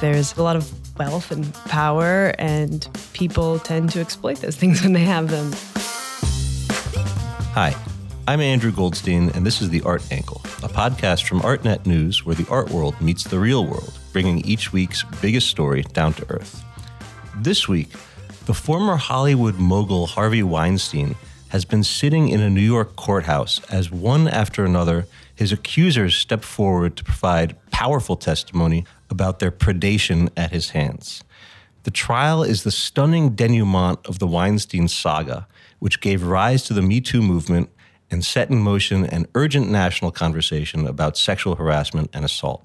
There's 0.00 0.36
a 0.36 0.42
lot 0.42 0.56
of 0.56 0.98
wealth 0.98 1.30
and 1.30 1.52
power, 1.64 2.34
and 2.38 2.86
people 3.14 3.58
tend 3.58 3.90
to 3.92 4.00
exploit 4.00 4.38
those 4.38 4.56
things 4.56 4.82
when 4.82 4.92
they 4.92 5.04
have 5.04 5.28
them. 5.28 5.52
Hi, 7.54 7.74
I'm 8.26 8.40
Andrew 8.40 8.72
Goldstein, 8.72 9.30
and 9.30 9.46
this 9.46 9.62
is 9.62 9.70
The 9.70 9.80
Art 9.82 10.04
Angle, 10.12 10.42
a 10.62 10.68
podcast 10.68 11.26
from 11.26 11.40
ArtNet 11.40 11.86
News 11.86 12.26
where 12.26 12.34
the 12.34 12.46
art 12.50 12.70
world 12.70 13.00
meets 13.00 13.24
the 13.24 13.38
real 13.38 13.66
world, 13.66 13.98
bringing 14.12 14.44
each 14.44 14.70
week's 14.70 15.02
biggest 15.22 15.48
story 15.48 15.82
down 15.94 16.12
to 16.14 16.30
earth. 16.30 16.62
This 17.36 17.66
week, 17.68 17.88
the 18.44 18.54
former 18.54 18.96
Hollywood 18.96 19.56
mogul 19.56 20.06
Harvey 20.06 20.42
Weinstein 20.42 21.16
has 21.48 21.64
been 21.64 21.84
sitting 21.84 22.28
in 22.28 22.40
a 22.40 22.50
New 22.50 22.60
York 22.60 22.96
courthouse 22.96 23.60
as 23.70 23.90
one 23.90 24.28
after 24.28 24.64
another 24.64 25.06
his 25.34 25.52
accusers 25.52 26.16
step 26.16 26.42
forward 26.42 26.96
to 26.96 27.04
provide 27.04 27.56
powerful 27.70 28.16
testimony 28.16 28.84
about 29.08 29.38
their 29.38 29.52
predation 29.52 30.30
at 30.36 30.50
his 30.50 30.70
hands. 30.70 31.22
The 31.84 31.90
trial 31.92 32.42
is 32.42 32.64
the 32.64 32.70
stunning 32.70 33.30
denouement 33.30 34.04
of 34.06 34.18
the 34.18 34.26
Weinstein 34.26 34.88
saga, 34.88 35.46
which 35.78 36.00
gave 36.00 36.24
rise 36.24 36.64
to 36.64 36.74
the 36.74 36.82
Me 36.82 37.00
Too 37.00 37.22
movement 37.22 37.70
and 38.10 38.24
set 38.24 38.50
in 38.50 38.58
motion 38.58 39.04
an 39.04 39.26
urgent 39.34 39.70
national 39.70 40.10
conversation 40.10 40.86
about 40.86 41.16
sexual 41.16 41.54
harassment 41.54 42.10
and 42.12 42.24
assault. 42.24 42.64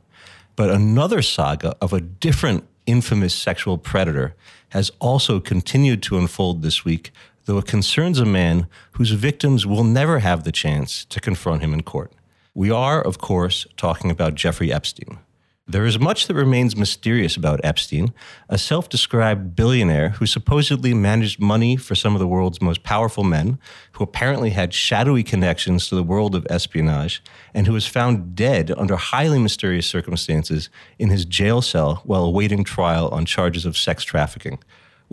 But 0.55 0.69
another 0.69 1.21
saga 1.21 1.75
of 1.81 1.93
a 1.93 2.01
different 2.01 2.67
infamous 2.85 3.33
sexual 3.33 3.77
predator 3.77 4.35
has 4.69 4.91
also 4.99 5.39
continued 5.39 6.01
to 6.03 6.17
unfold 6.17 6.61
this 6.61 6.83
week, 6.83 7.11
though 7.45 7.57
it 7.57 7.67
concerns 7.67 8.19
a 8.19 8.25
man 8.25 8.67
whose 8.93 9.11
victims 9.11 9.65
will 9.65 9.83
never 9.83 10.19
have 10.19 10.43
the 10.43 10.51
chance 10.51 11.05
to 11.05 11.19
confront 11.19 11.61
him 11.61 11.73
in 11.73 11.83
court. 11.83 12.11
We 12.53 12.69
are, 12.69 13.01
of 13.01 13.17
course, 13.17 13.65
talking 13.77 14.11
about 14.11 14.35
Jeffrey 14.35 14.71
Epstein. 14.71 15.19
There 15.65 15.85
is 15.85 15.97
much 15.97 16.27
that 16.27 16.35
remains 16.35 16.75
mysterious 16.75 17.37
about 17.37 17.61
Epstein, 17.63 18.13
a 18.49 18.57
self 18.57 18.89
described 18.89 19.55
billionaire 19.55 20.09
who 20.09 20.25
supposedly 20.25 20.93
managed 20.93 21.39
money 21.39 21.77
for 21.77 21.95
some 21.95 22.13
of 22.13 22.19
the 22.19 22.27
world's 22.27 22.61
most 22.61 22.83
powerful 22.83 23.23
men, 23.23 23.59
who 23.93 24.03
apparently 24.03 24.49
had 24.49 24.73
shadowy 24.73 25.23
connections 25.23 25.87
to 25.87 25.95
the 25.95 26.03
world 26.03 26.35
of 26.35 26.45
espionage, 26.49 27.23
and 27.53 27.65
who 27.65 27.71
was 27.71 27.87
found 27.87 28.35
dead 28.35 28.73
under 28.75 28.97
highly 28.97 29.39
mysterious 29.39 29.87
circumstances 29.87 30.69
in 30.99 31.09
his 31.09 31.23
jail 31.23 31.61
cell 31.61 32.01
while 32.03 32.25
awaiting 32.25 32.65
trial 32.65 33.07
on 33.09 33.25
charges 33.25 33.65
of 33.65 33.77
sex 33.77 34.03
trafficking. 34.03 34.59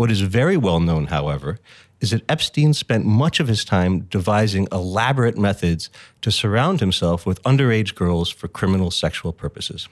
What 0.00 0.10
is 0.10 0.22
very 0.22 0.56
well 0.56 0.80
known, 0.80 1.08
however, 1.08 1.58
is 2.00 2.12
that 2.12 2.22
Epstein 2.26 2.72
spent 2.72 3.04
much 3.04 3.38
of 3.38 3.48
his 3.48 3.66
time 3.66 4.06
devising 4.08 4.66
elaborate 4.72 5.36
methods 5.36 5.90
to 6.22 6.32
surround 6.32 6.80
himself 6.80 7.26
with 7.26 7.42
underage 7.42 7.94
girls 7.94 8.30
for 8.30 8.48
criminal 8.48 8.90
sexual 8.90 9.34
purposes. 9.34 9.90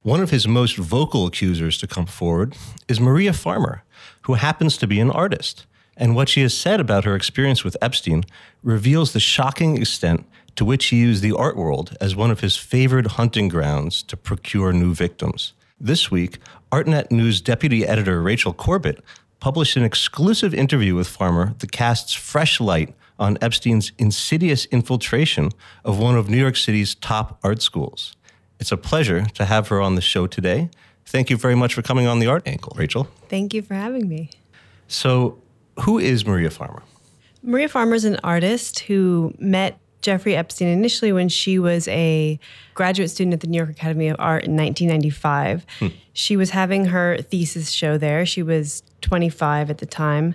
One 0.00 0.22
of 0.22 0.30
his 0.30 0.48
most 0.48 0.78
vocal 0.78 1.26
accusers 1.26 1.76
to 1.76 1.86
come 1.86 2.06
forward 2.06 2.56
is 2.88 3.00
Maria 3.00 3.34
Farmer, 3.34 3.82
who 4.22 4.32
happens 4.32 4.78
to 4.78 4.86
be 4.86 4.98
an 4.98 5.10
artist. 5.10 5.66
And 5.94 6.16
what 6.16 6.30
she 6.30 6.40
has 6.40 6.56
said 6.56 6.80
about 6.80 7.04
her 7.04 7.14
experience 7.14 7.62
with 7.62 7.76
Epstein 7.82 8.24
reveals 8.62 9.12
the 9.12 9.20
shocking 9.20 9.76
extent 9.76 10.26
to 10.56 10.64
which 10.64 10.86
he 10.86 10.96
used 10.96 11.22
the 11.22 11.36
art 11.36 11.58
world 11.58 11.94
as 12.00 12.16
one 12.16 12.30
of 12.30 12.40
his 12.40 12.56
favored 12.56 13.08
hunting 13.08 13.48
grounds 13.48 14.02
to 14.04 14.16
procure 14.16 14.72
new 14.72 14.94
victims. 14.94 15.52
This 15.78 16.10
week, 16.10 16.38
ArtNet 16.72 17.10
News 17.10 17.42
deputy 17.42 17.86
editor 17.86 18.22
Rachel 18.22 18.54
Corbett 18.54 19.04
published 19.40 19.76
an 19.76 19.82
exclusive 19.82 20.54
interview 20.54 20.94
with 20.94 21.08
Farmer 21.08 21.54
that 21.58 21.72
casts 21.72 22.12
fresh 22.12 22.60
light 22.60 22.94
on 23.18 23.36
Epstein's 23.40 23.92
insidious 23.98 24.66
infiltration 24.66 25.50
of 25.84 25.98
one 25.98 26.16
of 26.16 26.28
New 26.28 26.38
York 26.38 26.56
City's 26.56 26.94
top 26.94 27.38
art 27.42 27.60
schools. 27.60 28.14
It's 28.58 28.70
a 28.70 28.76
pleasure 28.76 29.24
to 29.24 29.44
have 29.46 29.68
her 29.68 29.80
on 29.80 29.94
the 29.94 30.00
show 30.00 30.26
today. 30.26 30.70
Thank 31.06 31.30
you 31.30 31.36
very 31.36 31.54
much 31.54 31.74
for 31.74 31.82
coming 31.82 32.06
on 32.06 32.18
the 32.18 32.26
Art 32.26 32.46
Angle, 32.46 32.74
Rachel. 32.76 33.08
Thank 33.28 33.52
you 33.54 33.62
for 33.62 33.74
having 33.74 34.08
me. 34.08 34.30
So, 34.86 35.38
who 35.80 35.98
is 35.98 36.26
Maria 36.26 36.50
Farmer? 36.50 36.82
Maria 37.42 37.68
Farmer 37.68 37.94
is 37.94 38.04
an 38.04 38.18
artist 38.22 38.80
who 38.80 39.34
met 39.38 39.78
Jeffrey 40.02 40.34
Epstein 40.34 40.68
initially 40.68 41.12
when 41.12 41.28
she 41.28 41.58
was 41.58 41.86
a 41.88 42.38
graduate 42.74 43.10
student 43.10 43.34
at 43.34 43.40
the 43.40 43.46
New 43.46 43.58
York 43.58 43.70
Academy 43.70 44.08
of 44.08 44.16
Art 44.18 44.44
in 44.44 44.56
1995. 44.56 45.66
Hmm. 45.78 45.86
She 46.12 46.36
was 46.36 46.50
having 46.50 46.86
her 46.86 47.18
thesis 47.18 47.70
show 47.70 47.98
there. 47.98 48.24
She 48.24 48.42
was 48.42 48.82
25 49.02 49.70
at 49.70 49.78
the 49.78 49.86
time. 49.86 50.34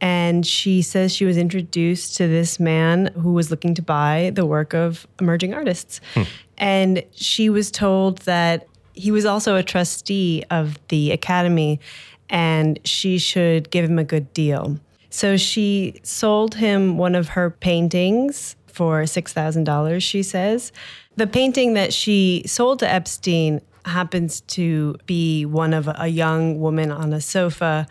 And 0.00 0.44
she 0.44 0.82
says 0.82 1.14
she 1.14 1.24
was 1.24 1.36
introduced 1.36 2.16
to 2.16 2.26
this 2.26 2.58
man 2.58 3.06
who 3.14 3.32
was 3.32 3.50
looking 3.50 3.74
to 3.74 3.82
buy 3.82 4.32
the 4.34 4.44
work 4.44 4.74
of 4.74 5.06
emerging 5.20 5.54
artists. 5.54 6.00
Hmm. 6.14 6.22
And 6.58 7.02
she 7.12 7.48
was 7.48 7.70
told 7.70 8.18
that 8.18 8.66
he 8.94 9.10
was 9.10 9.24
also 9.24 9.56
a 9.56 9.62
trustee 9.62 10.44
of 10.50 10.78
the 10.88 11.12
academy 11.12 11.80
and 12.28 12.78
she 12.84 13.18
should 13.18 13.70
give 13.70 13.84
him 13.84 13.98
a 13.98 14.04
good 14.04 14.32
deal. 14.32 14.78
So 15.10 15.36
she 15.36 16.00
sold 16.02 16.54
him 16.54 16.96
one 16.96 17.14
of 17.14 17.28
her 17.28 17.50
paintings 17.50 18.56
for 18.72 19.02
$6,000, 19.02 20.02
she 20.02 20.22
says. 20.22 20.72
The 21.16 21.26
painting 21.26 21.74
that 21.74 21.92
she 21.92 22.42
sold 22.46 22.78
to 22.80 22.88
Epstein 22.90 23.60
happens 23.84 24.40
to 24.40 24.96
be 25.06 25.44
one 25.44 25.74
of 25.74 25.88
a 25.94 26.08
young 26.08 26.60
woman 26.60 26.90
on 26.90 27.12
a 27.12 27.20
sofa 27.20 27.86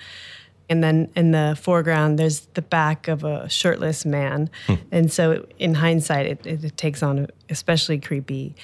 and 0.70 0.82
then 0.82 1.12
in 1.18 1.32
the 1.32 1.58
foreground 1.60 2.18
there's 2.18 2.42
the 2.54 2.62
back 2.62 3.10
of 3.10 3.26
a 3.26 3.48
shirtless 3.50 4.06
man 4.06 4.50
hmm. 4.68 4.76
and 4.92 5.12
so 5.12 5.46
in 5.60 5.74
hindsight 5.74 6.26
it, 6.26 6.46
it, 6.46 6.64
it 6.64 6.78
takes 6.78 7.04
on 7.04 7.20
an 7.20 7.28
especially 7.50 8.00
creepy 8.00 8.56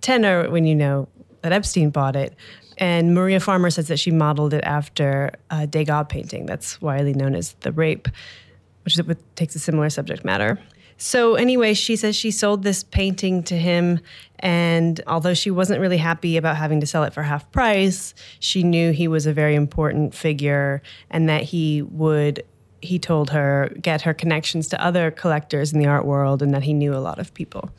tenor 0.00 0.48
when 0.48 0.64
you 0.64 0.76
know 0.76 1.08
that 1.42 1.52
epstein 1.52 1.90
bought 1.90 2.14
it 2.14 2.36
and 2.78 3.14
maria 3.14 3.40
farmer 3.40 3.68
says 3.68 3.88
that 3.88 3.98
she 3.98 4.12
modeled 4.12 4.54
it 4.54 4.62
after 4.62 5.32
a 5.50 5.66
degas 5.66 6.06
painting 6.08 6.46
that's 6.46 6.80
widely 6.80 7.14
known 7.14 7.34
as 7.34 7.54
the 7.60 7.72
rape 7.72 8.06
which 8.84 8.96
is, 8.96 9.04
takes 9.34 9.56
a 9.56 9.58
similar 9.58 9.90
subject 9.90 10.24
matter 10.24 10.58
so, 11.02 11.34
anyway, 11.34 11.72
she 11.72 11.96
says 11.96 12.14
she 12.14 12.30
sold 12.30 12.62
this 12.62 12.84
painting 12.84 13.42
to 13.44 13.56
him. 13.56 14.00
And 14.40 15.00
although 15.06 15.32
she 15.32 15.50
wasn't 15.50 15.80
really 15.80 15.96
happy 15.96 16.36
about 16.36 16.56
having 16.56 16.78
to 16.80 16.86
sell 16.86 17.04
it 17.04 17.14
for 17.14 17.22
half 17.22 17.50
price, 17.52 18.14
she 18.38 18.62
knew 18.62 18.92
he 18.92 19.08
was 19.08 19.24
a 19.24 19.32
very 19.32 19.54
important 19.54 20.14
figure 20.14 20.82
and 21.10 21.26
that 21.26 21.44
he 21.44 21.80
would, 21.80 22.44
he 22.82 22.98
told 22.98 23.30
her, 23.30 23.72
get 23.80 24.02
her 24.02 24.12
connections 24.12 24.68
to 24.68 24.84
other 24.84 25.10
collectors 25.10 25.72
in 25.72 25.78
the 25.78 25.86
art 25.86 26.04
world 26.04 26.42
and 26.42 26.52
that 26.52 26.64
he 26.64 26.74
knew 26.74 26.94
a 26.94 27.00
lot 27.00 27.18
of 27.18 27.32
people. 27.32 27.70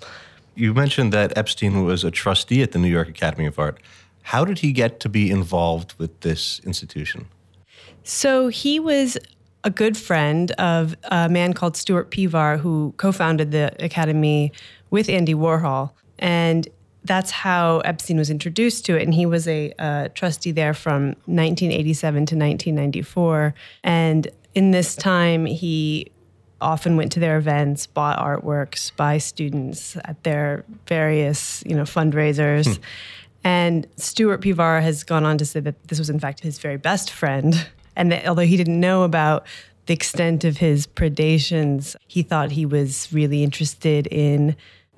You 0.55 0.73
mentioned 0.73 1.13
that 1.13 1.37
Epstein 1.37 1.85
was 1.85 2.03
a 2.03 2.09
trustee 2.09 2.63
at 2.63 2.71
the 2.71 2.79
New 2.79 2.89
York 2.89 3.07
Academy 3.07 3.45
of 3.45 3.59
Art. 3.59 3.79
How 4.23 4.45
did 4.45 4.59
he 4.59 4.71
get 4.71 4.99
to 4.99 5.09
be 5.09 5.29
involved 5.29 5.93
with 5.99 6.21
this 6.21 6.59
institution? 6.65 7.27
So 8.03 8.47
he 8.47 8.79
was 8.79 9.19
a 9.63 9.69
good 9.69 9.97
friend 9.97 10.51
of 10.51 10.95
a 11.03 11.29
man 11.29 11.53
called 11.53 11.77
Stuart 11.77 12.11
Pivar, 12.11 12.59
who 12.59 12.93
co 12.97 13.11
founded 13.11 13.51
the 13.51 13.73
Academy 13.83 14.51
with 14.89 15.09
Andy 15.09 15.33
Warhol. 15.33 15.91
And 16.19 16.67
that's 17.03 17.31
how 17.31 17.79
Epstein 17.79 18.17
was 18.17 18.29
introduced 18.29 18.85
to 18.85 18.95
it. 18.95 19.03
And 19.03 19.13
he 19.13 19.25
was 19.25 19.47
a, 19.47 20.09
trustee 20.13 20.51
there 20.51 20.73
from 20.73 21.07
1987 21.25 22.13
to 22.13 22.35
1994. 22.35 23.53
And 23.83 24.27
in 24.53 24.71
this 24.71 24.95
time, 24.95 25.45
he 25.45 26.11
often 26.59 26.95
went 26.95 27.11
to 27.13 27.19
their 27.19 27.37
events, 27.37 27.87
bought 27.87 28.19
artworks 28.19 28.95
by 28.95 29.17
students 29.17 29.97
at 30.05 30.23
their 30.23 30.63
various, 30.87 31.63
you 31.65 31.75
know, 31.75 31.83
fundraisers. 31.83 32.67
Hmm. 32.75 32.83
And 33.43 33.87
Stuart 33.97 34.41
Pivar 34.41 34.83
has 34.83 35.03
gone 35.03 35.25
on 35.25 35.39
to 35.39 35.45
say 35.45 35.59
that 35.61 35.87
this 35.87 35.97
was 35.97 36.11
in 36.11 36.19
fact 36.19 36.41
his 36.41 36.59
very 36.59 36.77
best 36.77 37.09
friend 37.09 37.67
and 38.01 38.11
that 38.11 38.27
although 38.27 38.41
he 38.41 38.57
didn't 38.57 38.79
know 38.79 39.03
about 39.03 39.45
the 39.85 39.93
extent 39.93 40.43
of 40.43 40.57
his 40.57 40.87
predations, 40.87 41.95
he 42.07 42.23
thought 42.23 42.49
he 42.51 42.65
was 42.65 43.07
really 43.13 43.43
interested 43.43 44.07
in 44.07 44.55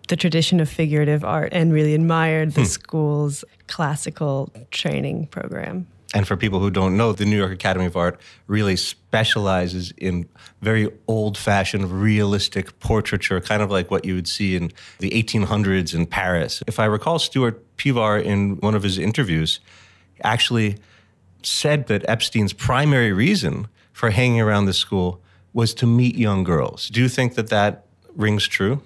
the 0.07 0.15
tradition 0.15 0.61
of 0.61 0.69
figurative 0.69 1.25
art 1.25 1.49
and 1.51 1.73
really 1.73 1.93
admired 1.93 2.53
the 2.53 2.61
hmm. 2.61 2.67
school's 2.67 3.43
classical 3.67 4.49
training 4.71 5.27
program. 5.27 5.85
And 6.13 6.25
for 6.25 6.37
people 6.37 6.61
who 6.61 6.71
don't 6.71 6.95
know, 6.95 7.11
the 7.11 7.25
New 7.25 7.35
York 7.35 7.51
Academy 7.51 7.87
of 7.87 7.97
Art 7.97 8.21
really 8.47 8.77
specializes 8.77 9.91
in 9.97 10.29
very 10.61 10.89
old 11.05 11.37
fashioned, 11.37 11.91
realistic 11.91 12.79
portraiture, 12.79 13.41
kind 13.41 13.61
of 13.61 13.69
like 13.69 13.91
what 13.91 14.05
you 14.05 14.15
would 14.15 14.29
see 14.29 14.55
in 14.55 14.71
the 14.99 15.09
1800s 15.09 15.93
in 15.93 16.05
Paris. 16.05 16.63
If 16.67 16.79
I 16.79 16.85
recall, 16.85 17.19
Stuart 17.19 17.75
Pivar, 17.75 18.23
in 18.23 18.57
one 18.61 18.75
of 18.75 18.83
his 18.83 18.97
interviews, 18.97 19.59
actually 20.23 20.77
said 21.45 21.87
that 21.87 22.07
Epstein's 22.07 22.53
primary 22.53 23.13
reason 23.13 23.67
for 23.91 24.09
hanging 24.09 24.41
around 24.41 24.65
the 24.65 24.73
school 24.73 25.21
was 25.53 25.73
to 25.75 25.85
meet 25.85 26.15
young 26.15 26.43
girls. 26.43 26.89
Do 26.89 27.01
you 27.01 27.09
think 27.09 27.35
that 27.35 27.47
that 27.49 27.85
rings 28.15 28.47
true? 28.47 28.81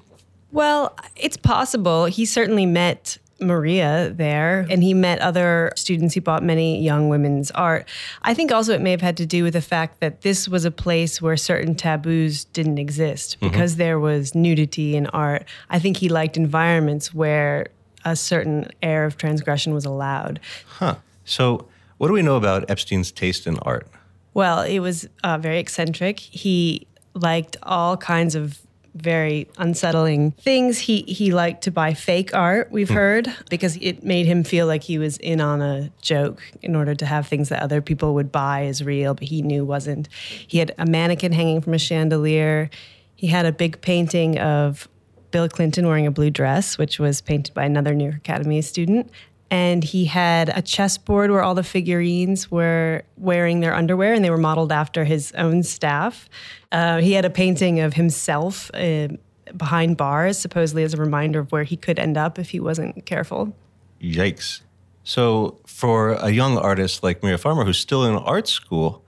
Well, 0.52 0.98
it's 1.16 1.38
possible. 1.38 2.06
He 2.06 2.26
certainly 2.26 2.66
met 2.66 3.18
Maria 3.40 4.12
there 4.16 4.66
and 4.70 4.84
he 4.84 4.94
met 4.94 5.20
other 5.20 5.72
students. 5.76 6.14
He 6.14 6.20
bought 6.20 6.44
many 6.44 6.82
young 6.82 7.10
women's 7.10 7.52
art. 7.52 7.88
I 8.24 8.34
think 8.34 8.52
also 8.52 8.74
it 8.74 8.82
may 8.82 8.92
have 8.92 9.02
had 9.02 9.18
to 9.18 9.26
do 9.26 9.44
with 9.44 9.54
the 9.54 9.62
fact 9.62 10.00
that 10.00 10.22
this 10.22 10.48
was 10.48 10.66
a 10.66 10.72
place 10.72 11.22
where 11.22 11.38
certain 11.38 11.76
taboos 11.76 12.46
didn't 12.46 12.80
exist 12.80 13.40
because 13.40 13.74
mm-hmm. 13.74 13.80
there 13.80 14.00
was 14.00 14.34
nudity 14.34 14.96
in 14.96 15.08
art. 15.08 15.46
I 15.70 15.80
think 15.80 15.98
he 15.98 16.10
liked 16.10 16.38
environments 16.38 17.14
where 17.14 17.68
a 18.04 18.16
certain 18.16 18.70
air 18.82 19.06
of 19.06 19.18
transgression 19.18 19.74
was 19.74 19.86
allowed. 19.86 20.40
Huh. 20.66 20.96
So, 21.26 21.68
what 21.98 22.08
do 22.08 22.14
we 22.14 22.22
know 22.22 22.36
about 22.36 22.70
Epstein's 22.70 23.12
taste 23.12 23.48
in 23.48 23.58
art? 23.60 23.88
Well, 24.34 24.62
it 24.62 24.80
was 24.80 25.08
uh, 25.24 25.38
very 25.38 25.60
eccentric. 25.60 26.20
He 26.20 26.88
liked 27.14 27.58
all 27.64 27.98
kinds 27.98 28.36
of 28.36 28.60
very 28.94 29.48
unsettling 29.58 30.32
things. 30.32 30.80
He 30.80 31.02
he 31.04 31.32
liked 31.34 31.64
to 31.64 31.72
buy 31.72 31.94
fake 31.94 32.34
art, 32.36 32.72
we've 32.72 32.88
hmm. 32.90 32.96
heard, 32.96 33.34
because 33.50 33.78
it 33.78 34.04
made 34.04 34.26
him 34.26 34.44
feel 34.44 34.68
like 34.68 34.84
he 34.84 34.98
was 34.98 35.18
in 35.18 35.42
on 35.42 35.62
a 35.62 35.92
joke 36.02 36.42
in 36.62 36.76
order 36.76 36.96
to 36.96 37.06
have 37.06 37.28
things 37.28 37.50
that 37.50 37.62
other 37.62 37.82
people 37.82 38.14
would 38.16 38.32
buy 38.32 38.66
as 38.66 38.84
real, 38.84 39.14
but 39.14 39.28
he 39.28 39.42
knew 39.42 39.64
wasn't. 39.66 40.08
He 40.48 40.58
had 40.58 40.74
a 40.78 40.86
mannequin 40.86 41.32
hanging 41.32 41.62
from 41.62 41.74
a 41.74 41.80
chandelier. 41.80 42.70
He 43.16 43.28
had 43.28 43.46
a 43.46 43.52
big 43.52 43.82
painting 43.82 44.38
of 44.40 44.88
Bill 45.32 45.50
Clinton 45.50 45.88
wearing 45.88 46.08
a 46.08 46.12
blue 46.12 46.30
dress, 46.30 46.78
which 46.78 47.00
was 47.00 47.22
painted 47.22 47.54
by 47.54 47.66
another 47.66 47.94
New 47.94 48.06
York 48.06 48.18
Academy 48.18 48.62
student 48.62 49.12
and 49.50 49.84
he 49.84 50.06
had 50.06 50.50
a 50.50 50.62
chessboard 50.62 51.32
where 51.32 51.42
all 51.42 51.56
the 51.56 51.64
figurines 51.64 52.52
were 52.52 53.04
wearing 53.18 53.62
their 53.62 53.74
underwear 53.74 54.14
and 54.14 54.24
they 54.24 54.30
were 54.30 54.38
modeled 54.38 54.72
after 54.72 55.06
his 55.06 55.32
own 55.34 55.64
staff. 55.64 56.30
Uh, 56.72 56.98
he 56.98 57.14
had 57.14 57.26
a 57.26 57.30
painting 57.30 57.80
of 57.80 57.94
himself 57.94 58.70
uh, 58.74 59.08
behind 59.56 59.96
bars, 59.96 60.38
supposedly 60.38 60.84
as 60.84 60.94
a 60.94 60.98
reminder 60.98 61.40
of 61.40 61.52
where 61.52 61.64
he 61.64 61.78
could 61.78 61.98
end 61.98 62.18
up 62.18 62.38
if 62.38 62.50
he 62.50 62.60
wasn't 62.60 63.06
careful. 63.06 63.56
Yikes. 64.02 64.62
So, 65.04 65.60
for 65.66 66.14
a 66.16 66.32
young 66.32 66.58
artist 66.58 67.02
like 67.02 67.24
Maria 67.24 67.38
Farmer, 67.38 67.64
who's 67.64 67.80
still 67.80 68.04
in 68.04 68.16
art 68.16 68.50
school, 68.50 69.06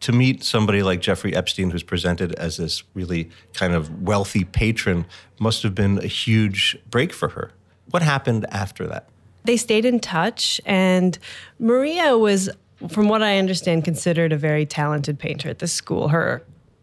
to 0.00 0.12
meet 0.12 0.44
somebody 0.44 0.82
like 0.82 1.00
Jeffrey 1.00 1.34
Epstein, 1.34 1.70
who's 1.70 1.82
presented 1.82 2.34
as 2.34 2.58
this 2.58 2.82
really 2.92 3.30
kind 3.54 3.72
of 3.72 4.02
wealthy 4.02 4.44
patron, 4.44 5.06
must 5.40 5.62
have 5.62 5.74
been 5.74 5.98
a 5.98 6.06
huge 6.06 6.78
break 6.90 7.14
for 7.14 7.30
her. 7.30 7.52
What 7.90 8.02
happened 8.02 8.46
after 8.50 8.86
that? 8.88 9.08
They 9.44 9.56
stayed 9.56 9.84
in 9.84 10.00
touch, 10.00 10.60
and 10.66 11.18
Maria 11.58 12.16
was, 12.18 12.50
from 12.88 13.08
what 13.08 13.22
I 13.22 13.38
understand, 13.38 13.84
considered 13.84 14.32
a 14.32 14.36
very 14.36 14.66
talented 14.66 15.18
painter 15.18 15.48
at 15.48 15.58
the 15.58 15.68
school. 15.68 16.08
Her 16.08 16.42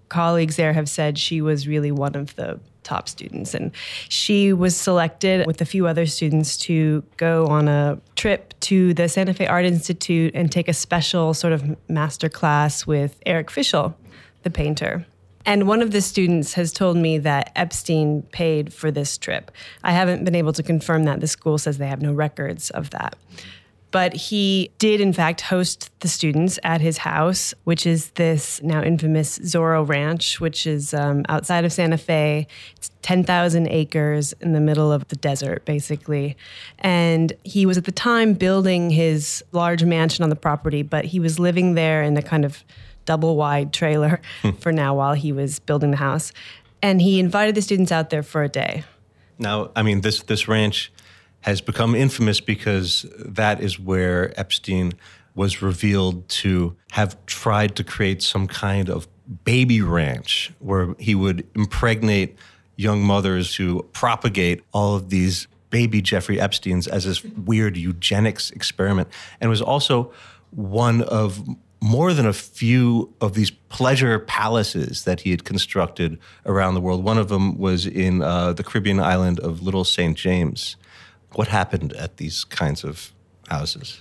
colleagues 0.09 0.55
there 0.55 0.73
have 0.73 0.89
said 0.89 1.17
she 1.17 1.41
was 1.41 1.67
really 1.67 1.91
one 1.91 2.15
of 2.15 2.35
the 2.35 2.59
top 2.85 3.09
students. 3.09 3.53
And 3.53 3.71
she 4.07 4.53
was 4.53 4.77
selected 4.77 5.45
with 5.45 5.59
a 5.59 5.65
few 5.65 5.87
other 5.87 6.05
students 6.05 6.55
to 6.57 7.03
go 7.17 7.47
on 7.47 7.67
a 7.67 7.99
trip 8.15 8.53
to 8.61 8.93
the 8.93 9.09
Santa 9.09 9.33
Fe 9.33 9.47
Art 9.47 9.65
Institute 9.65 10.33
and 10.33 10.51
take 10.51 10.69
a 10.69 10.73
special 10.73 11.33
sort 11.33 11.51
of 11.51 11.75
master 11.89 12.29
class 12.29 12.87
with 12.87 13.19
Eric 13.25 13.49
Fischl, 13.49 13.93
the 14.43 14.49
painter. 14.49 15.05
And 15.45 15.67
one 15.67 15.81
of 15.81 15.91
the 15.91 16.01
students 16.01 16.53
has 16.53 16.71
told 16.71 16.97
me 16.97 17.17
that 17.19 17.51
Epstein 17.55 18.23
paid 18.31 18.73
for 18.73 18.89
this 18.91 19.17
trip. 19.17 19.51
I 19.83 19.91
haven't 19.91 20.25
been 20.25 20.35
able 20.35 20.53
to 20.53 20.63
confirm 20.63 21.03
that. 21.05 21.19
The 21.19 21.27
school 21.27 21.57
says 21.57 21.77
they 21.77 21.87
have 21.87 22.01
no 22.01 22.13
records 22.13 22.71
of 22.71 22.89
that. 22.91 23.15
But 23.95 24.13
he 24.13 24.71
did, 24.77 24.99
in 24.99 25.13
fact, 25.13 25.39
host 25.39 25.89
the 26.01 26.09
students 26.09 26.59
at 26.63 26.81
his 26.81 26.97
house, 26.97 27.53
which 27.63 27.85
is 27.85 28.09
this 28.11 28.61
now 28.61 28.83
infamous 28.83 29.39
Zorro 29.39 29.87
Ranch, 29.87 30.41
which 30.41 30.67
is 30.67 30.93
um, 30.93 31.23
outside 31.29 31.63
of 31.63 31.71
Santa 31.71 31.97
Fe. 31.97 32.45
It's 32.75 32.91
10,000 33.03 33.67
acres 33.67 34.33
in 34.41 34.51
the 34.51 34.59
middle 34.59 34.91
of 34.91 35.07
the 35.07 35.15
desert, 35.15 35.63
basically. 35.63 36.35
And 36.79 37.31
he 37.45 37.65
was 37.65 37.77
at 37.77 37.85
the 37.85 37.91
time 37.93 38.33
building 38.33 38.89
his 38.89 39.41
large 39.53 39.85
mansion 39.85 40.23
on 40.23 40.29
the 40.29 40.35
property, 40.35 40.81
but 40.81 41.05
he 41.05 41.21
was 41.21 41.39
living 41.39 41.75
there 41.75 42.03
in 42.03 42.17
a 42.17 42.21
kind 42.21 42.43
of 42.43 42.65
double 43.05 43.35
wide 43.35 43.73
trailer 43.73 44.21
hmm. 44.41 44.51
for 44.51 44.71
now 44.71 44.95
while 44.95 45.13
he 45.13 45.31
was 45.31 45.59
building 45.59 45.91
the 45.91 45.97
house. 45.97 46.31
And 46.81 47.01
he 47.01 47.19
invited 47.19 47.55
the 47.55 47.61
students 47.61 47.91
out 47.91 48.09
there 48.09 48.23
for 48.23 48.43
a 48.43 48.49
day. 48.49 48.83
Now, 49.39 49.71
I 49.75 49.81
mean, 49.81 50.01
this, 50.01 50.21
this 50.23 50.47
ranch 50.47 50.91
has 51.41 51.61
become 51.61 51.95
infamous 51.95 52.41
because 52.41 53.05
that 53.17 53.61
is 53.61 53.79
where 53.79 54.37
Epstein 54.39 54.93
was 55.35 55.61
revealed 55.61 56.27
to 56.29 56.75
have 56.91 57.23
tried 57.25 57.75
to 57.75 57.83
create 57.83 58.23
some 58.23 58.47
kind 58.47 58.89
of 58.89 59.07
baby 59.43 59.81
ranch 59.81 60.51
where 60.59 60.95
he 60.97 61.13
would 61.13 61.45
impregnate 61.55 62.37
young 62.77 63.01
mothers 63.01 63.55
who 63.55 63.83
propagate 63.93 64.63
all 64.73 64.95
of 64.95 65.09
these 65.09 65.47
baby 65.69 66.01
Jeffrey 66.01 66.37
Epsteins 66.37 66.87
as 66.87 67.05
this 67.05 67.23
weird 67.23 67.75
eugenics 67.75 68.51
experiment 68.51 69.07
and 69.41 69.49
was 69.49 69.61
also 69.61 70.11
one 70.51 71.01
of 71.01 71.43
more 71.81 72.13
than 72.13 72.25
a 72.25 72.33
few 72.33 73.13
of 73.21 73.33
these 73.33 73.51
pleasure 73.51 74.19
palaces 74.19 75.03
that 75.03 75.21
he 75.21 75.31
had 75.31 75.43
constructed 75.43 76.17
around 76.45 76.73
the 76.73 76.81
world. 76.81 77.03
One 77.03 77.17
of 77.17 77.29
them 77.29 77.57
was 77.57 77.85
in 77.85 78.21
uh, 78.21 78.53
the 78.53 78.63
Caribbean 78.63 78.99
island 78.99 79.39
of 79.39 79.61
Little 79.61 79.83
St. 79.83 80.17
James. 80.17 80.77
What 81.33 81.47
happened 81.47 81.93
at 81.93 82.17
these 82.17 82.43
kinds 82.43 82.83
of 82.83 83.11
houses? 83.49 83.99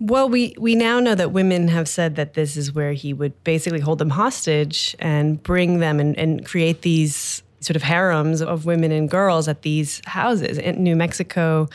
Well, 0.00 0.28
we, 0.28 0.54
we 0.58 0.74
now 0.74 1.00
know 1.00 1.14
that 1.14 1.32
women 1.32 1.68
have 1.68 1.88
said 1.88 2.16
that 2.16 2.34
this 2.34 2.56
is 2.56 2.72
where 2.72 2.92
he 2.92 3.12
would 3.12 3.42
basically 3.44 3.80
hold 3.80 3.98
them 3.98 4.10
hostage 4.10 4.94
and 4.98 5.42
bring 5.42 5.78
them 5.78 6.00
and, 6.00 6.18
and 6.18 6.44
create 6.44 6.82
these 6.82 7.42
sort 7.60 7.76
of 7.76 7.82
harems 7.82 8.42
of 8.42 8.66
women 8.66 8.92
and 8.92 9.08
girls 9.08 9.48
at 9.48 9.62
these 9.62 10.02
houses. 10.06 10.58
In 10.58 10.82
New 10.82 10.96
Mexico, 10.96 11.68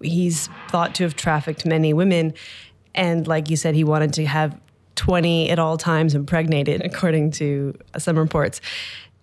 he's 0.00 0.48
thought 0.68 0.94
to 0.94 1.02
have 1.02 1.16
trafficked 1.16 1.66
many 1.66 1.92
women. 1.92 2.32
And 2.94 3.26
like 3.26 3.50
you 3.50 3.56
said, 3.56 3.74
he 3.74 3.84
wanted 3.84 4.12
to 4.14 4.26
have 4.26 4.58
20 4.96 5.50
at 5.50 5.58
all 5.58 5.76
times 5.76 6.14
impregnated, 6.14 6.80
according 6.84 7.30
to 7.32 7.76
some 7.98 8.18
reports, 8.18 8.60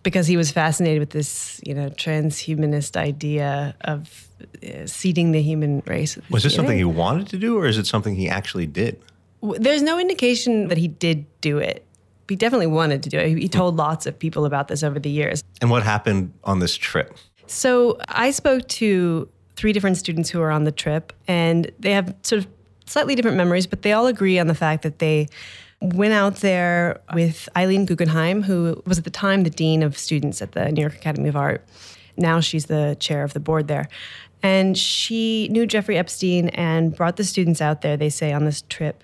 because 0.04 0.28
he 0.28 0.38
was 0.38 0.52
fascinated 0.52 1.00
with 1.00 1.12
this, 1.12 1.62
you 1.66 1.74
know, 1.74 1.90
transhumanist 1.90 2.96
idea 2.98 3.76
of 3.82 4.30
uh, 4.64 4.86
seeding 4.86 5.32
the 5.32 5.42
human 5.42 5.82
race. 5.86 6.18
Was 6.30 6.44
this 6.44 6.56
something 6.56 6.78
he 6.78 6.84
wanted 6.84 7.28
to 7.28 7.38
do, 7.38 7.58
or 7.58 7.66
is 7.66 7.78
it 7.78 7.88
something 7.88 8.16
he 8.16 8.30
actually 8.30 8.68
did? 8.68 9.02
There's 9.42 9.82
no 9.82 10.00
indication 10.00 10.70
that 10.70 10.78
he 10.78 10.88
did 10.88 11.26
do 11.42 11.58
it. 11.58 11.86
He 12.30 12.36
definitely 12.38 12.68
wanted 12.68 13.04
to 13.04 13.10
do 13.10 13.18
it. 13.18 13.38
He 13.38 13.50
told 13.50 13.76
lots 13.76 14.06
of 14.06 14.18
people 14.18 14.46
about 14.46 14.70
this 14.70 14.84
over 14.84 15.00
the 15.00 15.10
years. 15.10 15.44
And 15.62 15.70
what 15.70 15.84
happened 15.84 16.34
on 16.46 16.60
this 16.60 16.76
trip? 16.76 17.18
So 17.48 17.98
I 18.08 18.32
spoke 18.32 18.68
to 18.70 19.28
three 19.56 19.74
different 19.74 19.98
students 19.98 20.30
who 20.30 20.40
were 20.40 20.52
on 20.52 20.64
the 20.64 20.72
trip, 20.72 21.14
and 21.28 21.70
they 21.80 21.92
have 21.92 22.16
sort 22.24 22.44
of 22.44 22.48
slightly 22.86 23.16
different 23.16 23.38
memories, 23.38 23.68
but 23.68 23.82
they 23.82 23.94
all 23.94 24.08
agree 24.08 24.40
on 24.40 24.48
the 24.48 24.56
fact 24.56 24.84
that 24.84 25.00
they 25.00 25.28
went 25.84 26.14
out 26.14 26.38
there 26.38 27.02
with 27.14 27.50
Eileen 27.58 27.86
Guggenheim, 27.86 28.44
who 28.44 28.82
was 28.86 28.98
at 28.98 29.04
the 29.04 29.10
time 29.10 29.44
the 29.44 29.50
dean 29.50 29.84
of 29.84 29.98
students 29.98 30.42
at 30.42 30.54
the 30.54 30.72
New 30.72 30.82
York 30.82 30.96
Academy 30.96 31.28
of 31.30 31.36
Art. 31.36 31.64
Now 32.16 32.40
she's 32.40 32.68
the 32.68 32.96
chair 33.00 33.24
of 33.24 33.34
the 33.34 33.40
board 33.40 33.68
there. 33.68 33.90
And 34.42 34.78
she 34.78 35.48
knew 35.50 35.66
Jeffrey 35.66 35.98
Epstein 35.98 36.50
and 36.50 36.96
brought 36.96 37.18
the 37.18 37.24
students 37.24 37.62
out 37.62 37.82
there, 37.82 37.98
they 37.98 38.10
say, 38.10 38.34
on 38.34 38.46
this 38.46 38.62
trip. 38.64 39.04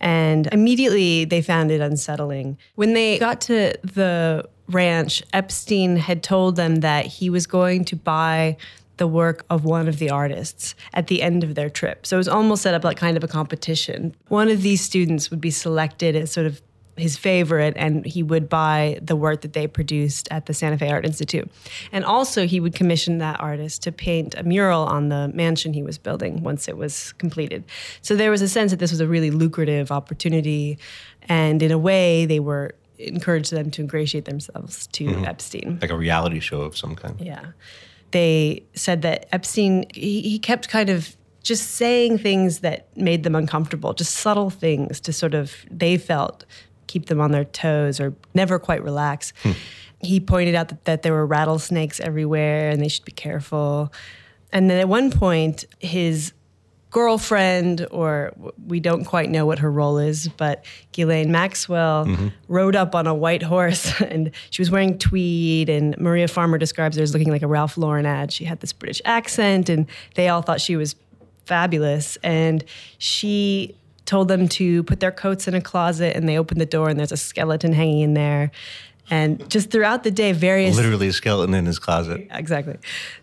And 0.00 0.46
immediately 0.52 1.24
they 1.24 1.42
found 1.42 1.70
it 1.70 1.80
unsettling. 1.80 2.58
When 2.74 2.94
they 2.94 3.18
got 3.18 3.40
to 3.42 3.74
the 3.82 4.48
ranch, 4.68 5.22
Epstein 5.32 5.96
had 5.96 6.22
told 6.22 6.56
them 6.56 6.76
that 6.76 7.06
he 7.06 7.30
was 7.30 7.46
going 7.46 7.84
to 7.86 7.96
buy 7.96 8.56
the 8.98 9.06
work 9.06 9.44
of 9.50 9.64
one 9.64 9.88
of 9.88 9.98
the 9.98 10.10
artists 10.10 10.74
at 10.92 11.06
the 11.06 11.22
end 11.22 11.42
of 11.42 11.54
their 11.54 11.70
trip. 11.70 12.06
So 12.06 12.16
it 12.16 12.18
was 12.18 12.28
almost 12.28 12.62
set 12.62 12.74
up 12.74 12.84
like 12.84 12.96
kind 12.96 13.16
of 13.16 13.24
a 13.24 13.28
competition. 13.28 14.14
One 14.28 14.48
of 14.48 14.62
these 14.62 14.80
students 14.80 15.30
would 15.30 15.40
be 15.40 15.50
selected 15.50 16.14
as 16.14 16.30
sort 16.30 16.46
of 16.46 16.60
his 16.98 17.16
favorite 17.16 17.74
and 17.76 18.04
he 18.04 18.22
would 18.22 18.48
buy 18.48 18.98
the 19.00 19.16
work 19.16 19.42
that 19.42 19.52
they 19.52 19.66
produced 19.66 20.28
at 20.30 20.46
the 20.46 20.54
Santa 20.54 20.76
Fe 20.76 20.90
Art 20.90 21.06
Institute. 21.06 21.50
And 21.92 22.04
also 22.04 22.46
he 22.46 22.60
would 22.60 22.74
commission 22.74 23.18
that 23.18 23.40
artist 23.40 23.82
to 23.84 23.92
paint 23.92 24.34
a 24.36 24.42
mural 24.42 24.84
on 24.84 25.08
the 25.08 25.30
mansion 25.32 25.72
he 25.72 25.82
was 25.82 25.96
building 25.96 26.42
once 26.42 26.68
it 26.68 26.76
was 26.76 27.12
completed. 27.14 27.64
So 28.02 28.16
there 28.16 28.30
was 28.30 28.42
a 28.42 28.48
sense 28.48 28.72
that 28.72 28.80
this 28.80 28.90
was 28.90 29.00
a 29.00 29.06
really 29.06 29.30
lucrative 29.30 29.90
opportunity 29.90 30.78
and 31.22 31.62
in 31.62 31.70
a 31.70 31.78
way 31.78 32.26
they 32.26 32.40
were 32.40 32.74
encouraged 32.98 33.52
them 33.52 33.70
to 33.70 33.80
ingratiate 33.82 34.24
themselves 34.24 34.88
to 34.88 35.04
mm-hmm. 35.04 35.24
Epstein. 35.24 35.78
Like 35.80 35.90
a 35.90 35.96
reality 35.96 36.40
show 36.40 36.62
of 36.62 36.76
some 36.76 36.96
kind. 36.96 37.20
Yeah 37.20 37.46
they 38.10 38.64
said 38.74 39.02
that 39.02 39.28
Epstein, 39.32 39.84
he, 39.94 40.20
he 40.22 40.38
kept 40.38 40.68
kind 40.68 40.90
of 40.90 41.16
just 41.42 41.72
saying 41.72 42.18
things 42.18 42.60
that 42.60 42.88
made 42.96 43.22
them 43.22 43.34
uncomfortable, 43.34 43.94
just 43.94 44.14
subtle 44.14 44.50
things 44.50 45.00
to 45.00 45.12
sort 45.12 45.34
of, 45.34 45.54
they 45.70 45.96
felt, 45.96 46.44
keep 46.86 47.06
them 47.06 47.20
on 47.20 47.30
their 47.32 47.44
toes 47.44 48.00
or 48.00 48.14
never 48.34 48.58
quite 48.58 48.82
relax. 48.82 49.32
Hmm. 49.42 49.52
He 50.00 50.20
pointed 50.20 50.54
out 50.54 50.68
that, 50.68 50.84
that 50.84 51.02
there 51.02 51.12
were 51.12 51.26
rattlesnakes 51.26 52.00
everywhere 52.00 52.70
and 52.70 52.80
they 52.80 52.88
should 52.88 53.04
be 53.04 53.12
careful. 53.12 53.92
And 54.52 54.70
then 54.70 54.78
at 54.80 54.88
one 54.88 55.10
point, 55.10 55.64
his 55.78 56.32
girlfriend, 56.90 57.86
or 57.90 58.32
we 58.66 58.80
don't 58.80 59.04
quite 59.04 59.30
know 59.30 59.44
what 59.44 59.58
her 59.58 59.70
role 59.70 59.98
is, 59.98 60.28
but 60.28 60.64
Ghislaine 60.92 61.30
Maxwell 61.30 62.06
mm-hmm. 62.06 62.28
rode 62.48 62.76
up 62.76 62.94
on 62.94 63.06
a 63.06 63.14
white 63.14 63.42
horse 63.42 64.00
and 64.00 64.30
she 64.50 64.62
was 64.62 64.70
wearing 64.70 64.98
tweed. 64.98 65.68
And 65.68 65.96
Maria 65.98 66.28
Farmer 66.28 66.58
describes 66.58 66.96
her 66.96 67.02
as 67.02 67.12
looking 67.12 67.30
like 67.30 67.42
a 67.42 67.46
Ralph 67.46 67.76
Lauren 67.76 68.06
ad. 68.06 68.32
She 68.32 68.44
had 68.44 68.60
this 68.60 68.72
British 68.72 69.02
accent, 69.04 69.68
and 69.68 69.86
they 70.14 70.28
all 70.28 70.42
thought 70.42 70.60
she 70.60 70.76
was 70.76 70.96
fabulous. 71.44 72.16
And 72.22 72.64
she 72.98 73.74
told 74.08 74.28
them 74.28 74.48
to 74.48 74.82
put 74.84 75.00
their 75.00 75.12
coats 75.12 75.46
in 75.46 75.52
a 75.52 75.60
closet 75.60 76.16
and 76.16 76.26
they 76.26 76.38
opened 76.38 76.58
the 76.58 76.66
door 76.66 76.88
and 76.88 76.98
there's 76.98 77.12
a 77.12 77.16
skeleton 77.16 77.74
hanging 77.74 78.00
in 78.00 78.14
there. 78.14 78.50
And 79.10 79.48
just 79.48 79.70
throughout 79.70 80.02
the 80.02 80.10
day, 80.10 80.32
various 80.32 80.76
Literally 80.76 81.08
a 81.08 81.12
skeleton 81.12 81.54
in 81.54 81.66
his 81.66 81.78
closet. 81.78 82.26
exactly. 82.30 82.76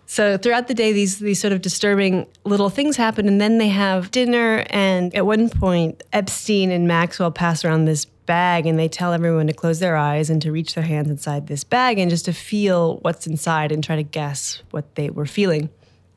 So 0.08 0.38
throughout 0.38 0.68
the 0.68 0.74
day, 0.74 0.94
these 0.94 1.20
these 1.20 1.40
sort 1.40 1.54
of 1.54 1.62
disturbing 1.62 2.28
little 2.44 2.70
things 2.70 2.98
happen, 2.98 3.28
and 3.28 3.40
then 3.40 3.58
they 3.58 3.70
have 3.70 4.12
dinner. 4.12 4.66
And 4.70 5.14
at 5.16 5.26
one 5.26 5.50
point, 5.50 6.04
Epstein 6.14 6.72
and 6.72 6.88
Maxwell 6.88 7.32
pass 7.32 7.64
around 7.64 7.86
this 7.86 8.06
bag, 8.06 8.66
and 8.66 8.80
they 8.80 8.88
tell 8.88 9.14
everyone 9.14 9.48
to 9.48 9.54
close 9.54 9.80
their 9.80 9.96
eyes 9.96 10.30
and 10.30 10.42
to 10.42 10.52
reach 10.52 10.74
their 10.74 10.84
hands 10.84 11.10
inside 11.10 11.48
this 11.48 11.64
bag 11.64 12.00
and 12.00 12.10
just 12.10 12.26
to 12.26 12.34
feel 12.34 12.98
what's 13.02 13.28
inside 13.28 13.72
and 13.72 13.84
try 13.84 13.96
to 13.96 14.04
guess 14.04 14.62
what 14.72 14.96
they 14.96 15.10
were 15.10 15.26
feeling. 15.28 15.70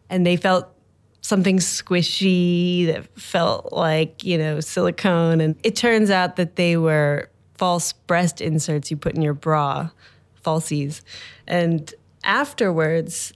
And 0.09 0.27
they 0.27 0.37
felt 0.37 0.69
something 1.21 1.59
squishy 1.59 2.87
that 2.87 3.07
felt 3.21 3.73
like 3.73 4.25
you 4.25 4.39
know 4.39 4.61
silicone, 4.61 5.41
and 5.41 5.57
it 5.63 5.77
turns 5.77 6.11
out 6.11 6.37
that 6.37 6.57
they 6.57 6.77
were 6.77 7.31
false 7.59 7.93
breast 7.93 8.41
inserts 8.41 8.91
you 8.91 8.97
put 8.97 9.15
in 9.15 9.23
your 9.23 9.35
bra, 9.35 9.91
falsies. 10.45 11.03
And 11.47 11.93
afterwards, 12.25 13.33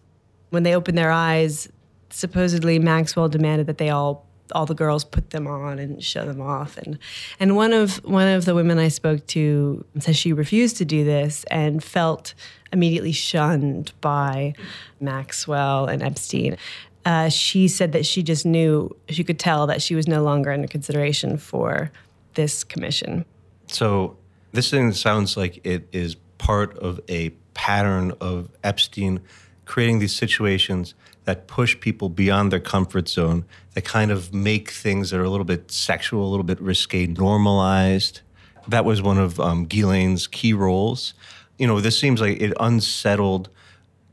when 0.50 0.62
they 0.62 0.74
opened 0.74 0.96
their 0.96 1.10
eyes, 1.10 1.68
supposedly 2.10 2.78
Maxwell 2.78 3.28
demanded 3.28 3.66
that 3.66 3.78
they 3.78 3.90
all 3.90 4.26
all 4.54 4.66
the 4.66 4.74
girls 4.74 5.02
put 5.02 5.30
them 5.30 5.46
on 5.46 5.78
and 5.78 6.04
show 6.04 6.26
them 6.26 6.38
off 6.40 6.76
and 6.76 6.98
and 7.40 7.56
one 7.56 7.72
of 7.72 7.96
one 8.04 8.28
of 8.28 8.44
the 8.44 8.54
women 8.54 8.78
I 8.78 8.88
spoke 8.88 9.26
to 9.28 9.82
says 9.98 10.16
she 10.16 10.34
refused 10.34 10.76
to 10.76 10.84
do 10.84 11.04
this 11.04 11.44
and 11.50 11.82
felt 11.82 12.34
immediately 12.70 13.12
shunned 13.12 13.92
by 14.02 14.54
Maxwell 15.00 15.86
and 15.86 16.02
Epstein. 16.02 16.58
Uh, 17.04 17.28
she 17.28 17.66
said 17.66 17.92
that 17.92 18.04
she 18.06 18.22
just 18.22 18.44
knew 18.46 18.94
she 19.08 19.24
could 19.24 19.38
tell 19.38 19.66
that 19.66 19.82
she 19.82 19.94
was 19.94 20.06
no 20.06 20.22
longer 20.22 20.52
under 20.52 20.68
consideration 20.68 21.36
for 21.36 21.90
this 22.34 22.62
commission. 22.62 23.24
So 23.72 24.16
this 24.52 24.70
thing 24.70 24.92
sounds 24.92 25.36
like 25.36 25.64
it 25.64 25.88
is 25.92 26.16
part 26.38 26.76
of 26.78 27.00
a 27.08 27.30
pattern 27.54 28.12
of 28.20 28.48
Epstein 28.62 29.20
creating 29.64 30.00
these 30.00 30.14
situations 30.14 30.94
that 31.24 31.46
push 31.46 31.78
people 31.78 32.08
beyond 32.08 32.52
their 32.52 32.60
comfort 32.60 33.08
zone, 33.08 33.44
that 33.74 33.82
kind 33.82 34.10
of 34.10 34.34
make 34.34 34.70
things 34.70 35.10
that 35.10 35.20
are 35.20 35.24
a 35.24 35.30
little 35.30 35.44
bit 35.44 35.70
sexual, 35.70 36.26
a 36.26 36.30
little 36.30 36.44
bit 36.44 36.60
risque, 36.60 37.06
normalized. 37.06 38.20
That 38.68 38.84
was 38.84 39.00
one 39.00 39.18
of 39.18 39.38
um, 39.38 39.66
Ghislaine's 39.66 40.26
key 40.26 40.52
roles. 40.52 41.14
You 41.58 41.66
know, 41.66 41.80
this 41.80 41.98
seems 41.98 42.20
like 42.20 42.40
it 42.40 42.52
unsettled 42.58 43.48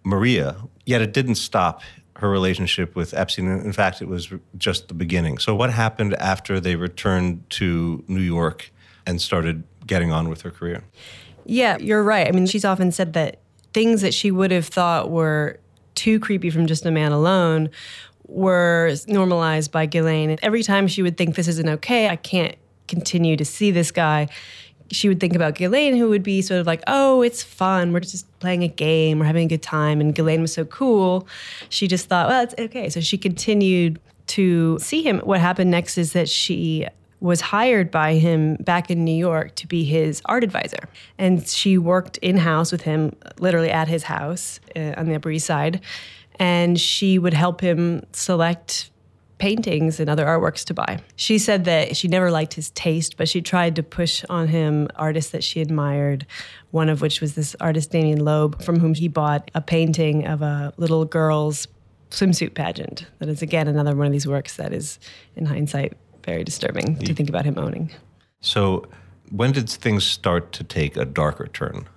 Maria, 0.03 0.55
yet 0.85 1.01
it 1.01 1.13
didn't 1.13 1.35
stop 1.35 1.81
her 2.17 2.29
relationship 2.29 2.95
with 2.95 3.13
Epstein. 3.13 3.47
In 3.47 3.73
fact, 3.73 4.01
it 4.01 4.07
was 4.07 4.31
just 4.57 4.87
the 4.87 4.93
beginning. 4.93 5.39
So, 5.39 5.55
what 5.55 5.71
happened 5.71 6.13
after 6.15 6.59
they 6.59 6.75
returned 6.75 7.49
to 7.51 8.03
New 8.07 8.21
York 8.21 8.71
and 9.06 9.22
started 9.22 9.63
getting 9.86 10.12
on 10.12 10.29
with 10.29 10.41
her 10.41 10.51
career? 10.51 10.84
Yeah, 11.46 11.77
you're 11.77 12.03
right. 12.03 12.27
I 12.27 12.32
mean, 12.32 12.46
she's 12.46 12.65
often 12.65 12.91
said 12.91 13.13
that 13.13 13.39
things 13.74 14.01
that 14.01 14.13
she 14.13 14.32
would 14.32 14.51
have 14.51 14.68
thought 14.68 15.10
were 15.10 15.60
too 15.96 16.20
creepy 16.20 16.50
from 16.50 16.68
just 16.68 16.86
a 16.86 16.91
man 16.91 17.12
alone 17.12 17.70
were 18.27 18.94
normalized 19.08 19.72
by 19.72 19.86
Ghislaine. 19.86 20.38
Every 20.41 20.63
time 20.63 20.88
she 20.88 21.01
would 21.01 21.18
think 21.18 21.36
this 21.36 21.48
isn't 21.48 21.68
okay, 21.68 22.08
I 22.10 22.15
can't 22.15 22.56
continue 22.88 23.36
to 23.36 23.46
see 23.46 23.72
this 23.72 23.91
guy. 23.91 24.27
She 24.91 25.08
would 25.08 25.20
think 25.20 25.36
about 25.36 25.56
Ghislaine, 25.56 25.96
who 25.96 26.10
would 26.10 26.24
be 26.24 26.41
sort 26.41 26.60
of 26.60 26.68
like, 26.68 26.84
oh, 26.88 27.22
it's 27.22 27.44
fun. 27.44 27.91
We're 27.91 28.00
just 28.00 28.27
playing 28.39 28.63
a 28.63 28.68
game. 28.68 29.20
We're 29.20 29.25
having 29.25 29.46
a 29.46 29.50
good 29.50 29.62
time. 29.62 30.00
And 30.01 30.13
Ghislaine 30.15 30.41
was 30.41 30.53
so 30.53 30.65
cool. 30.65 31.27
She 31.70 31.88
just 31.88 32.08
thought, 32.08 32.27
well, 32.27 32.44
it's 32.44 32.56
okay. 32.58 32.89
So 32.89 33.00
she 33.00 33.18
continued 33.18 34.00
to 34.27 34.77
see 34.79 35.01
him. 35.01 35.20
What 35.20 35.39
happened 35.39 35.72
next 35.72 35.98
is 35.98 36.13
that 36.13 36.29
she 36.29 36.88
was 37.19 37.41
hired 37.41 37.91
by 37.91 38.15
him 38.15 38.55
back 38.55 38.89
in 38.89 39.03
New 39.03 39.15
York 39.15 39.55
to 39.55 39.67
be 39.67 39.83
his 39.83 40.21
art 40.25 40.43
advisor. 40.43 40.88
And 41.17 41.47
she 41.47 41.77
worked 41.77 42.17
in 42.17 42.38
house 42.38 42.71
with 42.71 42.81
him, 42.81 43.15
literally 43.39 43.71
at 43.71 43.88
his 43.88 44.03
house 44.03 44.59
uh, 44.75 44.93
on 44.97 45.07
the 45.07 45.15
Upper 45.15 45.29
East 45.29 45.45
Side. 45.45 45.81
And 46.39 46.79
she 46.79 47.19
would 47.19 47.33
help 47.33 47.59
him 47.59 48.05
select 48.13 48.91
paintings 49.39 49.99
and 49.99 50.09
other 50.09 50.25
artworks 50.25 50.63
to 50.65 50.73
buy. 50.73 50.99
She 51.15 51.38
said 51.38 51.65
that 51.65 51.95
she 51.95 52.07
never 52.07 52.29
liked 52.29 52.53
his 52.53 52.69
taste, 52.71 53.17
but 53.17 53.27
she 53.27 53.41
tried 53.41 53.75
to 53.77 53.83
push 53.83 54.23
on 54.29 54.49
him 54.49 54.88
artists 54.95 55.31
that 55.31 55.43
she 55.43 55.61
admired, 55.61 56.25
one 56.71 56.89
of 56.89 57.01
which 57.01 57.21
was 57.21 57.35
this 57.35 57.55
artist 57.59 57.91
Damian 57.91 58.23
Loeb, 58.23 58.61
from 58.61 58.79
whom 58.79 58.93
he 58.93 59.07
bought 59.07 59.49
a 59.55 59.61
painting 59.61 60.27
of 60.27 60.41
a 60.41 60.73
little 60.77 61.05
girl's 61.05 61.67
swimsuit 62.11 62.53
pageant. 62.53 63.05
That 63.19 63.29
is, 63.29 63.41
again, 63.41 63.67
another 63.67 63.95
one 63.95 64.07
of 64.07 64.11
these 64.11 64.27
works 64.27 64.57
that 64.57 64.73
is, 64.73 64.99
in 65.35 65.45
hindsight, 65.45 65.93
very 66.29 66.43
disturbing 66.43 66.95
to 66.98 67.13
think 67.13 67.29
about 67.29 67.45
him 67.45 67.57
owning. 67.57 67.89
So, 68.41 68.88
when 69.31 69.51
did 69.51 69.69
things 69.69 70.05
start 70.05 70.51
to 70.53 70.63
take 70.63 70.95
a 70.95 71.05
darker 71.05 71.48
turn? 71.48 71.88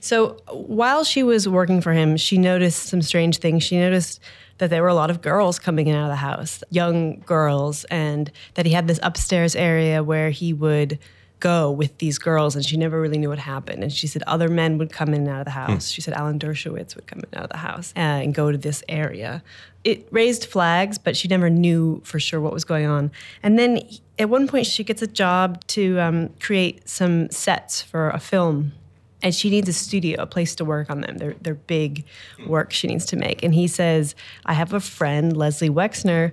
So, 0.00 0.36
while 0.50 1.04
she 1.04 1.22
was 1.22 1.48
working 1.48 1.80
for 1.80 1.92
him, 1.92 2.16
she 2.16 2.36
noticed 2.38 2.84
some 2.84 3.02
strange 3.02 3.38
things. 3.38 3.64
She 3.64 3.78
noticed 3.78 4.20
that 4.58 4.70
there 4.70 4.82
were 4.82 4.88
a 4.88 4.94
lot 4.94 5.10
of 5.10 5.22
girls 5.22 5.58
coming 5.58 5.86
in 5.86 5.94
out 5.94 6.04
of 6.04 6.10
the 6.10 6.16
house, 6.16 6.62
young 6.70 7.20
girls, 7.20 7.84
and 7.84 8.30
that 8.54 8.66
he 8.66 8.72
had 8.72 8.88
this 8.88 9.00
upstairs 9.02 9.56
area 9.56 10.02
where 10.02 10.30
he 10.30 10.52
would 10.52 10.98
go 11.40 11.70
with 11.70 11.98
these 11.98 12.18
girls 12.18 12.56
and 12.56 12.64
she 12.64 12.76
never 12.76 13.00
really 13.00 13.18
knew 13.18 13.28
what 13.28 13.38
happened. 13.38 13.82
And 13.82 13.92
she 13.92 14.06
said 14.06 14.22
other 14.26 14.48
men 14.48 14.78
would 14.78 14.92
come 14.92 15.08
in 15.10 15.22
and 15.22 15.28
out 15.28 15.40
of 15.40 15.44
the 15.44 15.52
house. 15.52 15.88
She 15.88 16.00
said 16.00 16.14
alan 16.14 16.38
dershowitz 16.38 16.96
would 16.96 17.06
come 17.06 17.20
in 17.20 17.26
and 17.32 17.36
out 17.36 17.44
of 17.44 17.50
the 17.50 17.58
house 17.58 17.92
and 17.96 18.34
go 18.34 18.50
to 18.50 18.58
this 18.58 18.82
area. 18.88 19.42
It 19.84 20.08
raised 20.10 20.46
flags 20.46 20.98
but 20.98 21.16
she 21.16 21.28
never 21.28 21.48
knew 21.48 22.00
for 22.04 22.18
sure 22.18 22.40
what 22.40 22.52
was 22.52 22.64
going 22.64 22.86
on. 22.86 23.10
And 23.42 23.58
then 23.58 23.80
at 24.18 24.28
one 24.28 24.48
point 24.48 24.66
she 24.66 24.84
gets 24.84 25.02
a 25.02 25.06
job 25.06 25.64
to 25.68 25.98
um, 26.00 26.30
create 26.40 26.88
some 26.88 27.30
sets 27.30 27.82
for 27.82 28.10
a 28.10 28.18
film. 28.18 28.72
And 29.20 29.34
she 29.34 29.50
needs 29.50 29.68
a 29.68 29.72
studio, 29.72 30.22
a 30.22 30.26
place 30.26 30.54
to 30.56 30.64
work 30.64 30.90
on 30.90 31.00
them. 31.00 31.18
They're, 31.18 31.34
they're 31.40 31.54
big 31.54 32.04
work 32.46 32.72
she 32.72 32.86
needs 32.86 33.04
to 33.06 33.16
make. 33.16 33.42
And 33.42 33.52
he 33.52 33.66
says, 33.66 34.14
I 34.46 34.52
have 34.52 34.72
a 34.72 34.78
friend, 34.78 35.36
Leslie 35.36 35.70
Wexner, 35.70 36.30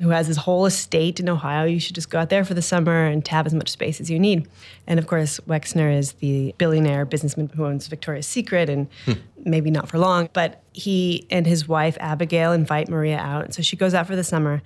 who 0.00 0.10
has 0.10 0.26
his 0.26 0.36
whole 0.36 0.66
estate 0.66 1.20
in 1.20 1.28
Ohio. 1.28 1.64
You 1.64 1.80
should 1.80 1.94
just 1.94 2.10
go 2.10 2.18
out 2.18 2.28
there 2.28 2.44
for 2.44 2.54
the 2.54 2.62
summer 2.62 3.06
and 3.06 3.26
have 3.28 3.46
as 3.46 3.54
much 3.54 3.70
space 3.70 4.00
as 4.00 4.10
you 4.10 4.18
need. 4.18 4.46
And 4.86 4.98
of 4.98 5.06
course, 5.06 5.40
Wexner 5.46 5.96
is 5.96 6.12
the 6.14 6.54
billionaire 6.58 7.04
businessman 7.04 7.48
who 7.48 7.64
owns 7.64 7.86
Victoria's 7.86 8.26
Secret 8.26 8.68
and 8.68 8.88
hmm. 9.04 9.12
maybe 9.44 9.70
not 9.70 9.88
for 9.88 9.98
long. 9.98 10.28
But 10.32 10.62
he 10.72 11.26
and 11.30 11.46
his 11.46 11.66
wife, 11.66 11.96
Abigail, 12.00 12.52
invite 12.52 12.88
Maria 12.88 13.18
out. 13.18 13.44
And 13.44 13.54
so 13.54 13.62
she 13.62 13.76
goes 13.76 13.94
out 13.94 14.06
for 14.06 14.16
the 14.16 14.24
summer. 14.24 14.62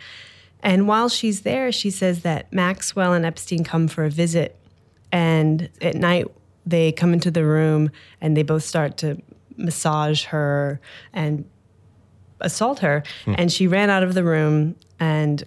And 0.62 0.88
while 0.88 1.08
she's 1.08 1.42
there, 1.42 1.72
she 1.72 1.90
says 1.90 2.22
that 2.22 2.52
Maxwell 2.52 3.12
and 3.12 3.24
Epstein 3.24 3.64
come 3.64 3.88
for 3.88 4.04
a 4.04 4.10
visit. 4.10 4.56
And 5.12 5.70
at 5.80 5.94
night, 5.94 6.26
they 6.66 6.92
come 6.92 7.12
into 7.12 7.30
the 7.30 7.44
room 7.44 7.90
and 8.20 8.36
they 8.36 8.42
both 8.42 8.64
start 8.64 8.96
to 8.98 9.20
massage 9.56 10.24
her 10.24 10.80
and 11.12 11.44
assault 12.40 12.80
her. 12.80 13.02
Hmm. 13.24 13.34
And 13.38 13.52
she 13.52 13.66
ran 13.66 13.90
out 13.90 14.02
of 14.02 14.14
the 14.14 14.24
room 14.24 14.76
and 14.98 15.44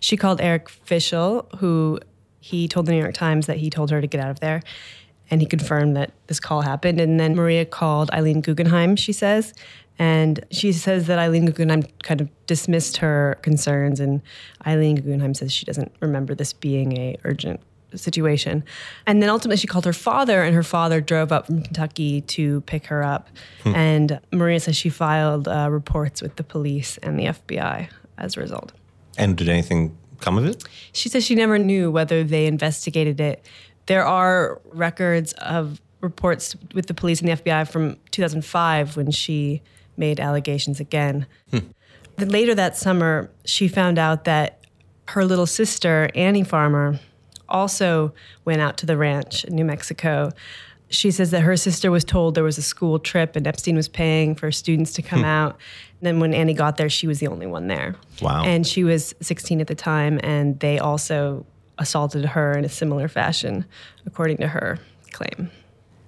she 0.00 0.16
called 0.16 0.40
Eric 0.40 0.68
Fischl, 0.68 1.46
who 1.56 1.98
he 2.40 2.68
told 2.68 2.86
the 2.86 2.92
New 2.92 2.98
York 2.98 3.14
Times 3.14 3.46
that 3.46 3.56
he 3.56 3.70
told 3.70 3.90
her 3.90 4.00
to 4.00 4.06
get 4.06 4.20
out 4.20 4.30
of 4.30 4.40
there. 4.40 4.62
And 5.30 5.40
he 5.40 5.46
confirmed 5.46 5.96
that 5.96 6.12
this 6.28 6.38
call 6.38 6.62
happened. 6.62 7.00
And 7.00 7.18
then 7.18 7.34
Maria 7.34 7.64
called 7.64 8.10
Eileen 8.12 8.40
Guggenheim, 8.40 8.94
she 8.94 9.12
says. 9.12 9.52
And 9.98 10.44
she 10.50 10.72
says 10.72 11.06
that 11.06 11.18
Eileen 11.18 11.46
Guggenheim 11.46 11.82
kind 12.02 12.20
of 12.20 12.28
dismissed 12.46 12.98
her 12.98 13.38
concerns. 13.42 13.98
And 13.98 14.22
Eileen 14.66 14.96
Guggenheim 14.96 15.34
says 15.34 15.52
she 15.52 15.64
doesn't 15.64 15.90
remember 16.00 16.34
this 16.34 16.52
being 16.52 16.96
a 16.96 17.16
urgent 17.24 17.60
situation. 17.94 18.64
And 19.06 19.22
then 19.22 19.30
ultimately 19.30 19.56
she 19.56 19.66
called 19.66 19.84
her 19.84 19.92
father, 19.92 20.42
and 20.42 20.54
her 20.54 20.62
father 20.62 21.00
drove 21.00 21.32
up 21.32 21.46
from 21.46 21.62
Kentucky 21.62 22.20
to 22.22 22.60
pick 22.62 22.86
her 22.86 23.02
up. 23.02 23.28
And 23.64 24.20
Maria 24.32 24.60
says 24.60 24.76
she 24.76 24.88
filed 24.88 25.48
uh, 25.48 25.68
reports 25.70 26.22
with 26.22 26.36
the 26.36 26.44
police 26.44 26.98
and 26.98 27.18
the 27.18 27.24
FBI 27.24 27.88
as 28.18 28.36
a 28.36 28.40
result. 28.40 28.72
And 29.18 29.36
did 29.36 29.48
anything 29.48 29.96
come 30.20 30.38
of 30.38 30.46
it? 30.46 30.64
She 30.92 31.08
says 31.08 31.24
she 31.24 31.34
never 31.34 31.58
knew 31.58 31.90
whether 31.90 32.24
they 32.24 32.46
investigated 32.46 33.20
it. 33.20 33.44
There 33.86 34.04
are 34.04 34.60
records 34.72 35.32
of 35.34 35.80
reports 36.00 36.56
with 36.74 36.86
the 36.86 36.94
police 36.94 37.20
and 37.20 37.28
the 37.28 37.36
FBI 37.36 37.68
from 37.68 37.96
2005 38.10 38.96
when 38.96 39.10
she 39.10 39.62
made 39.96 40.20
allegations 40.20 40.80
again. 40.80 41.26
Then 42.16 42.28
later 42.28 42.54
that 42.54 42.76
summer, 42.76 43.30
she 43.44 43.68
found 43.68 43.98
out 43.98 44.24
that 44.24 44.64
her 45.08 45.24
little 45.24 45.46
sister, 45.46 46.10
Annie 46.14 46.44
Farmer, 46.44 46.98
also 47.48 48.12
went 48.44 48.60
out 48.60 48.76
to 48.78 48.86
the 48.86 48.96
ranch 48.96 49.44
in 49.44 49.54
New 49.54 49.64
Mexico. 49.64 50.30
She 50.88 51.10
says 51.10 51.30
that 51.32 51.40
her 51.40 51.56
sister 51.56 51.90
was 51.90 52.04
told 52.04 52.34
there 52.34 52.44
was 52.44 52.58
a 52.58 52.62
school 52.62 52.98
trip 52.98 53.34
and 53.34 53.46
Epstein 53.46 53.74
was 53.74 53.88
paying 53.88 54.34
for 54.34 54.52
students 54.52 54.92
to 54.94 55.02
come 55.02 55.24
out. 55.24 55.58
And 56.00 56.06
then 56.06 56.20
when 56.20 56.32
Annie 56.32 56.54
got 56.54 56.76
there, 56.76 56.88
she 56.88 57.06
was 57.06 57.18
the 57.18 57.28
only 57.28 57.46
one 57.46 57.66
there. 57.66 57.96
Wow. 58.20 58.44
And 58.44 58.66
she 58.66 58.84
was 58.84 59.14
16 59.20 59.60
at 59.60 59.66
the 59.66 59.74
time, 59.74 60.20
and 60.22 60.60
they 60.60 60.78
also 60.78 61.44
assaulted 61.78 62.24
her 62.24 62.52
in 62.56 62.64
a 62.64 62.68
similar 62.68 63.08
fashion, 63.08 63.64
according 64.04 64.36
to 64.38 64.48
her 64.48 64.78
claim. 65.12 65.50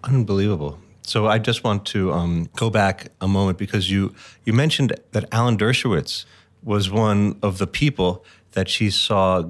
Unbelievable. 0.04 0.78
So 1.02 1.26
I 1.26 1.38
just 1.38 1.64
want 1.64 1.87
to 1.87 2.12
um, 2.12 2.49
go 2.54 2.68
back 2.68 3.09
a 3.21 3.28
moment 3.28 3.57
because 3.57 3.90
you 3.90 4.14
you 4.45 4.52
mentioned 4.52 4.95
that 5.12 5.25
Alan 5.33 5.57
Dershowitz 5.57 6.26
was 6.62 6.90
one 6.90 7.38
of 7.42 7.57
the 7.57 7.66
people 7.66 8.25
that 8.52 8.68
she 8.68 8.90
saw 8.90 9.45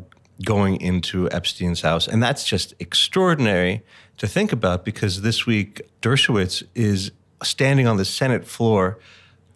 going 0.45 0.81
into 0.81 1.29
Epstein's 1.31 1.81
house. 1.81 2.07
And 2.07 2.23
that's 2.23 2.45
just 2.45 2.75
extraordinary 2.79 3.83
to 4.19 4.27
think 4.27 4.53
about 4.53 4.85
because 4.85 5.23
this 5.23 5.47
week 5.47 5.83
Dershowitz 6.01 6.63
is 6.75 7.11
standing 7.43 7.87
on 7.87 7.97
the 7.97 8.05
Senate 8.05 8.47
floor 8.47 8.99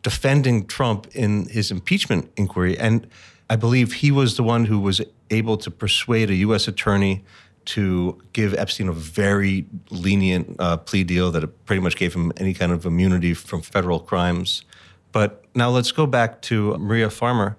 defending 0.02 0.66
Trump 0.66 1.06
in 1.14 1.46
his 1.48 1.70
impeachment 1.70 2.30
inquiry. 2.36 2.78
And 2.78 3.06
I 3.48 3.56
believe 3.56 3.94
he 3.94 4.10
was 4.10 4.36
the 4.36 4.42
one 4.42 4.64
who 4.64 4.78
was 4.78 5.00
able 5.30 5.56
to 5.58 5.70
persuade 5.70 6.30
a 6.30 6.34
U.S. 6.36 6.66
attorney 6.66 7.24
to 7.64 8.20
give 8.32 8.54
Epstein 8.54 8.88
a 8.88 8.92
very 8.92 9.66
lenient 9.90 10.56
uh, 10.58 10.76
plea 10.78 11.04
deal 11.04 11.30
that 11.30 11.64
pretty 11.64 11.80
much 11.80 11.96
gave 11.96 12.14
him 12.14 12.32
any 12.36 12.54
kind 12.54 12.72
of 12.72 12.84
immunity 12.84 13.34
from 13.34 13.62
federal 13.62 14.00
crimes. 14.00 14.64
But 15.12 15.44
now 15.54 15.70
let's 15.70 15.92
go 15.92 16.06
back 16.06 16.42
to 16.42 16.76
Maria 16.78 17.10
Farmer. 17.10 17.56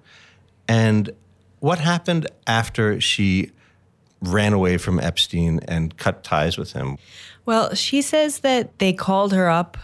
And 0.68 1.10
what 1.64 1.78
happened 1.78 2.26
after 2.46 3.00
she 3.00 3.50
ran 4.20 4.52
away 4.52 4.76
from 4.76 5.00
Epstein 5.00 5.60
and 5.66 5.96
cut 5.96 6.22
ties 6.22 6.58
with 6.58 6.74
him? 6.74 6.98
Well, 7.46 7.74
she 7.74 8.02
says 8.02 8.40
that 8.40 8.78
they 8.80 8.92
called 8.92 9.32
her 9.32 9.48
up 9.48 9.78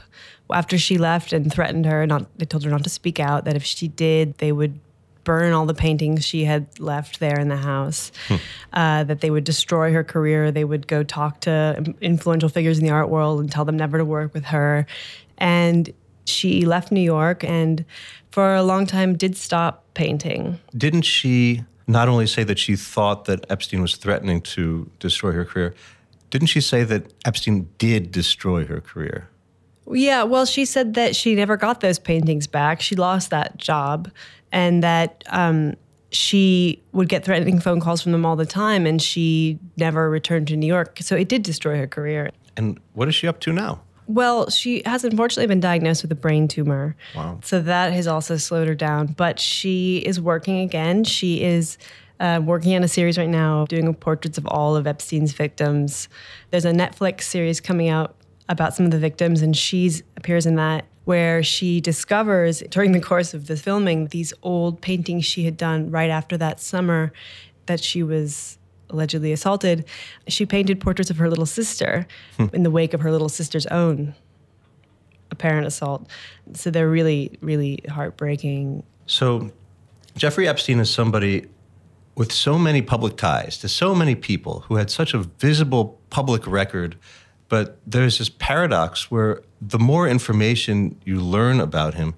after 0.53 0.77
she 0.77 0.99
left 0.99 1.33
and 1.33 1.51
threatened 1.51 1.87
her. 1.87 2.07
Not 2.07 2.27
they 2.39 2.45
told 2.45 2.65
her 2.65 2.71
not 2.71 2.85
to 2.85 2.91
speak 2.91 3.19
out. 3.19 3.47
That 3.47 3.57
if 3.57 3.65
she 3.65 3.89
did, 3.89 4.37
they 4.37 4.53
would 4.53 4.79
burn 5.25 5.55
all 5.55 5.65
the 5.65 5.73
paintings 5.73 6.23
she 6.23 6.45
had 6.45 6.67
left 6.79 7.19
there 7.19 7.41
in 7.41 7.49
the 7.49 7.57
house. 7.57 8.13
Hmm. 8.29 8.37
Uh, 8.75 9.05
that 9.05 9.23
they 9.23 9.31
would 9.31 9.45
destroy 9.45 9.91
her 9.91 10.05
career. 10.05 10.53
They 10.53 10.65
would 10.65 10.87
go 10.87 11.03
talk 11.03 11.41
to 11.41 11.95
influential 12.03 12.51
figures 12.51 12.79
in 12.79 12.85
the 12.85 12.91
art 12.91 13.09
world 13.09 13.41
and 13.41 13.51
tell 13.51 13.65
them 13.65 13.79
never 13.79 13.97
to 13.97 14.05
work 14.05 14.35
with 14.35 14.45
her. 14.45 14.87
And 15.39 15.91
she 16.31 16.65
left 16.65 16.93
New 16.93 17.01
York 17.01 17.45
and 17.45 17.85
for 18.31 18.55
a 18.55 18.63
long 18.63 18.87
time 18.87 19.17
did 19.17 19.37
stop 19.37 19.85
painting. 19.95 20.59
Didn't 20.77 21.03
she 21.03 21.65
not 21.87 22.09
only 22.09 22.27
say 22.27 22.45
that 22.45 22.59
she 22.59 22.77
thought 22.77 23.25
that 23.25 23.45
Epstein 23.51 23.83
was 23.83 23.97
threatening 23.97 24.41
to 24.43 24.89
destroy 24.99 25.33
her 25.33 25.45
career, 25.45 25.75
didn't 26.31 26.47
she 26.47 26.61
say 26.61 26.85
that 26.85 27.13
Epstein 27.25 27.69
did 27.79 28.13
destroy 28.13 28.65
her 28.65 28.81
career? 28.81 29.29
Yeah, 29.93 30.23
well, 30.23 30.47
she 30.47 30.65
said 30.65 30.95
that 30.95 31.17
she 31.17 31.35
never 31.35 31.57
got 31.57 31.81
those 31.81 31.99
paintings 31.99 32.47
back. 32.47 32.81
She 32.81 32.95
lost 32.95 33.31
that 33.31 33.57
job, 33.57 34.11
and 34.53 34.85
that 34.85 35.25
um, 35.29 35.75
she 36.13 36.81
would 36.93 37.09
get 37.09 37.25
threatening 37.25 37.59
phone 37.59 37.81
calls 37.81 38.01
from 38.01 38.13
them 38.13 38.25
all 38.25 38.37
the 38.37 38.47
time, 38.47 38.87
and 38.87 39.03
she 39.03 39.59
never 39.77 40.09
returned 40.09 40.47
to 40.49 40.57
New 40.57 40.67
York. 40.67 40.99
So 41.01 41.17
it 41.17 41.29
did 41.29 41.43
destroy 41.43 41.77
her 41.79 41.89
career. 41.89 42.31
And 42.57 42.79
what 42.93 43.09
is 43.09 43.17
she 43.17 43.27
up 43.27 43.41
to 43.41 43.53
now? 43.53 43.81
Well, 44.11 44.50
she 44.50 44.83
has 44.87 45.05
unfortunately 45.05 45.47
been 45.47 45.61
diagnosed 45.61 46.02
with 46.02 46.11
a 46.11 46.17
brain 46.17 46.49
tumor. 46.49 46.97
Wow. 47.14 47.38
So 47.45 47.61
that 47.61 47.93
has 47.93 48.09
also 48.09 48.37
slowed 48.38 48.67
her 48.67 48.75
down. 48.75 49.09
But 49.09 49.38
she 49.38 49.99
is 49.99 50.21
working 50.21 50.59
again. 50.61 51.05
She 51.05 51.45
is 51.45 51.79
uh, 52.19 52.40
working 52.45 52.75
on 52.75 52.83
a 52.83 52.88
series 52.88 53.17
right 53.17 53.29
now, 53.29 53.67
doing 53.67 53.95
portraits 53.95 54.37
of 54.37 54.49
all 54.49 54.75
of 54.75 54.88
Epstein's 54.88 55.33
victims. 55.33 56.09
There's 56.50 56.64
a 56.64 56.73
Netflix 56.73 57.23
series 57.23 57.61
coming 57.61 57.88
out 57.88 58.17
about 58.49 58.75
some 58.75 58.85
of 58.85 58.90
the 58.90 58.99
victims, 58.99 59.43
and 59.43 59.57
she 59.57 59.93
appears 60.17 60.45
in 60.45 60.57
that 60.57 60.87
where 61.05 61.45
she 61.45 61.81
discovers 61.81 62.64
during 62.69 62.90
the 62.90 63.00
course 63.00 63.33
of 63.33 63.47
the 63.47 63.57
filming 63.57 64.09
these 64.09 64.33
old 64.43 64.81
paintings 64.81 65.25
she 65.25 65.45
had 65.45 65.57
done 65.57 65.88
right 65.88 66.11
after 66.11 66.37
that 66.37 66.59
summer 66.59 67.12
that 67.67 67.81
she 67.81 68.02
was 68.02 68.59
allegedly 68.90 69.32
assaulted, 69.32 69.85
she 70.28 70.47
painted 70.47 70.80
portraits 70.80 71.11
of 71.11 71.16
her 71.16 71.28
little 71.28 71.47
sister 71.47 72.06
hmm. 72.37 72.47
in 72.52 72.62
the 72.62 72.70
wake 72.70 72.94
of 72.94 73.00
her 73.00 73.11
little 73.11 73.28
sister's 73.28 73.66
own 73.66 74.14
apparent 75.30 75.66
assault. 75.66 76.09
So 76.54 76.70
they're 76.70 76.88
really, 76.88 77.38
really 77.40 77.82
heartbreaking. 77.88 78.82
So 79.06 79.50
Jeffrey 80.16 80.49
Epstein 80.49 80.80
is 80.80 80.90
somebody 80.90 81.47
with 82.16 82.32
so 82.32 82.59
many 82.59 82.82
public 82.82 83.16
ties 83.16 83.56
to 83.59 83.68
so 83.68 83.94
many 83.94 84.14
people 84.14 84.61
who 84.68 84.76
had 84.76 84.90
such 84.90 85.14
a 85.14 85.18
visible 85.18 85.99
public 86.11 86.47
record. 86.47 86.97
But 87.49 87.78
there's 87.87 88.18
this 88.18 88.28
paradox 88.28 89.11
where 89.11 89.42
the 89.61 89.78
more 89.78 90.06
information 90.06 91.00
you 91.04 91.20
learn 91.20 91.61
about 91.61 91.94
him, 91.94 92.14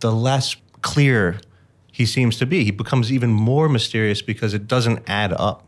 the 0.00 0.12
less 0.12 0.56
clear 0.82 1.40
he 1.90 2.06
seems 2.06 2.36
to 2.38 2.46
be. 2.46 2.64
He 2.64 2.70
becomes 2.70 3.12
even 3.12 3.30
more 3.30 3.68
mysterious 3.68 4.22
because 4.22 4.54
it 4.54 4.66
doesn't 4.66 5.02
add 5.08 5.32
up. 5.32 5.66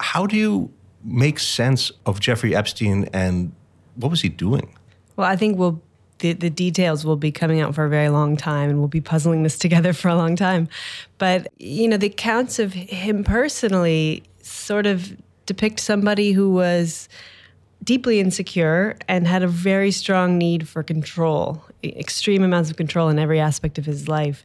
How 0.00 0.26
do 0.26 0.36
you 0.36 0.72
make 1.04 1.38
sense 1.38 1.92
of 2.04 2.20
Jeffrey 2.20 2.54
Epstein 2.54 3.08
and 3.12 3.52
what 3.94 4.10
was 4.10 4.22
he 4.22 4.28
doing? 4.28 4.74
Well, 5.16 5.26
I 5.26 5.36
think 5.36 5.58
we'll 5.58 5.80
the, 6.18 6.32
the 6.32 6.50
details 6.50 7.04
will 7.04 7.16
be 7.16 7.30
coming 7.30 7.60
out 7.60 7.74
for 7.74 7.84
a 7.84 7.88
very 7.88 8.08
long 8.08 8.36
time 8.36 8.70
and 8.70 8.78
we'll 8.78 8.88
be 8.88 9.00
puzzling 9.00 9.42
this 9.42 9.58
together 9.66 9.92
for 9.92 10.08
a 10.08 10.16
long 10.16 10.36
time. 10.36 10.68
But, 11.18 11.48
you 11.58 11.88
know, 11.88 11.96
the 11.96 12.06
accounts 12.06 12.58
of 12.58 12.72
him 12.72 13.24
personally 13.24 14.22
sort 14.42 14.86
of 14.86 15.16
depict 15.46 15.80
somebody 15.80 16.32
who 16.32 16.50
was 16.50 17.08
deeply 17.84 18.18
insecure 18.18 18.96
and 19.06 19.26
had 19.26 19.42
a 19.42 19.48
very 19.48 19.90
strong 19.90 20.38
need 20.38 20.66
for 20.66 20.82
control, 20.82 21.62
extreme 21.84 22.42
amounts 22.42 22.70
of 22.70 22.76
control 22.76 23.08
in 23.08 23.18
every 23.18 23.38
aspect 23.38 23.78
of 23.78 23.84
his 23.84 24.08
life, 24.08 24.44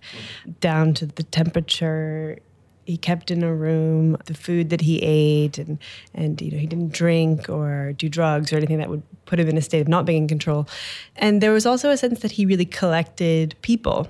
down 0.60 0.94
to 0.94 1.06
the 1.06 1.24
temperature 1.24 2.38
he 2.86 2.98
kept 2.98 3.32
in 3.32 3.44
a 3.44 3.54
room, 3.54 4.18
the 4.26 4.34
food 4.34 4.70
that 4.70 4.82
he 4.82 5.00
ate, 5.00 5.58
and 5.58 5.78
and 6.14 6.42
you 6.42 6.52
know 6.52 6.58
he 6.58 6.68
didn't 6.68 6.94
drink 6.94 7.50
or 7.50 7.94
do 7.94 8.10
drugs 8.10 8.52
or 8.52 8.58
anything 8.58 8.78
that 8.80 8.90
would 8.90 9.04
put 9.26 9.40
him 9.40 9.48
in 9.48 9.58
a 9.58 9.62
state 9.62 9.82
of 9.82 9.88
not 9.88 10.06
being 10.06 10.24
in 10.24 10.28
control. 10.28 10.68
And 11.16 11.42
there 11.42 11.52
was 11.52 11.66
also 11.66 11.90
a 11.90 11.98
sense 11.98 12.20
that 12.20 12.32
he 12.32 12.46
really 12.46 12.66
collected 12.66 13.56
people. 13.62 14.10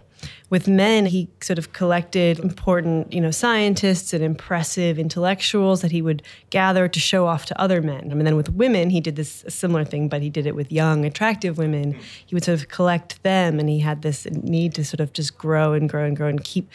With 0.50 0.68
men, 0.68 1.06
he 1.06 1.30
sort 1.42 1.58
of 1.58 1.74
collected 1.74 2.38
important, 2.40 3.12
you 3.12 3.22
know, 3.22 3.32
scientists 3.32 4.14
and 4.14 4.24
impressive 4.24 5.00
intellectuals 5.00 5.82
that 5.82 5.92
he 5.92 6.02
would 6.02 6.22
gather 6.50 6.88
to 6.88 7.00
show 7.00 7.26
off 7.26 7.46
to 7.46 7.60
other 7.60 7.82
men. 7.82 8.12
And 8.12 8.26
then 8.26 8.36
with 8.36 8.50
women, 8.50 8.90
he 8.90 9.00
did 9.00 9.16
this 9.16 9.46
similar 9.48 9.86
thing, 9.86 10.10
but 10.10 10.22
he 10.22 10.30
did 10.30 10.46
it 10.46 10.56
with 10.56 10.72
young, 10.72 11.06
attractive 11.06 11.58
women. 11.58 11.98
He 12.26 12.36
would 12.36 12.44
sort 12.44 12.62
of 12.62 12.68
collect 12.68 13.24
them, 13.24 13.60
and 13.60 13.70
he 13.70 13.80
had 13.80 14.02
this 14.02 14.26
need 14.30 14.76
to 14.76 14.84
sort 14.84 15.00
of 15.00 15.14
just 15.14 15.38
grow 15.38 15.74
and 15.74 15.90
grow 15.90 16.06
and 16.06 16.16
grow 16.18 16.28
and 16.28 16.44
keep 16.44 16.70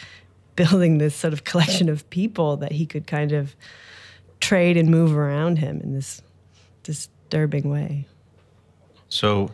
building 0.57 0.97
this 0.97 1.15
sort 1.15 1.31
of 1.31 1.45
collection 1.45 1.87
of 1.87 2.09
people 2.09 2.57
that 2.57 2.73
he 2.73 2.85
could 2.85 3.07
kind 3.07 3.31
of 3.31 3.55
trade 4.41 4.75
and 4.75 4.89
move 4.89 5.15
around 5.15 5.59
him 5.59 5.79
in 5.79 5.93
this 5.93 6.21
disturbing 6.83 7.69
way. 7.69 8.05
So, 9.07 9.51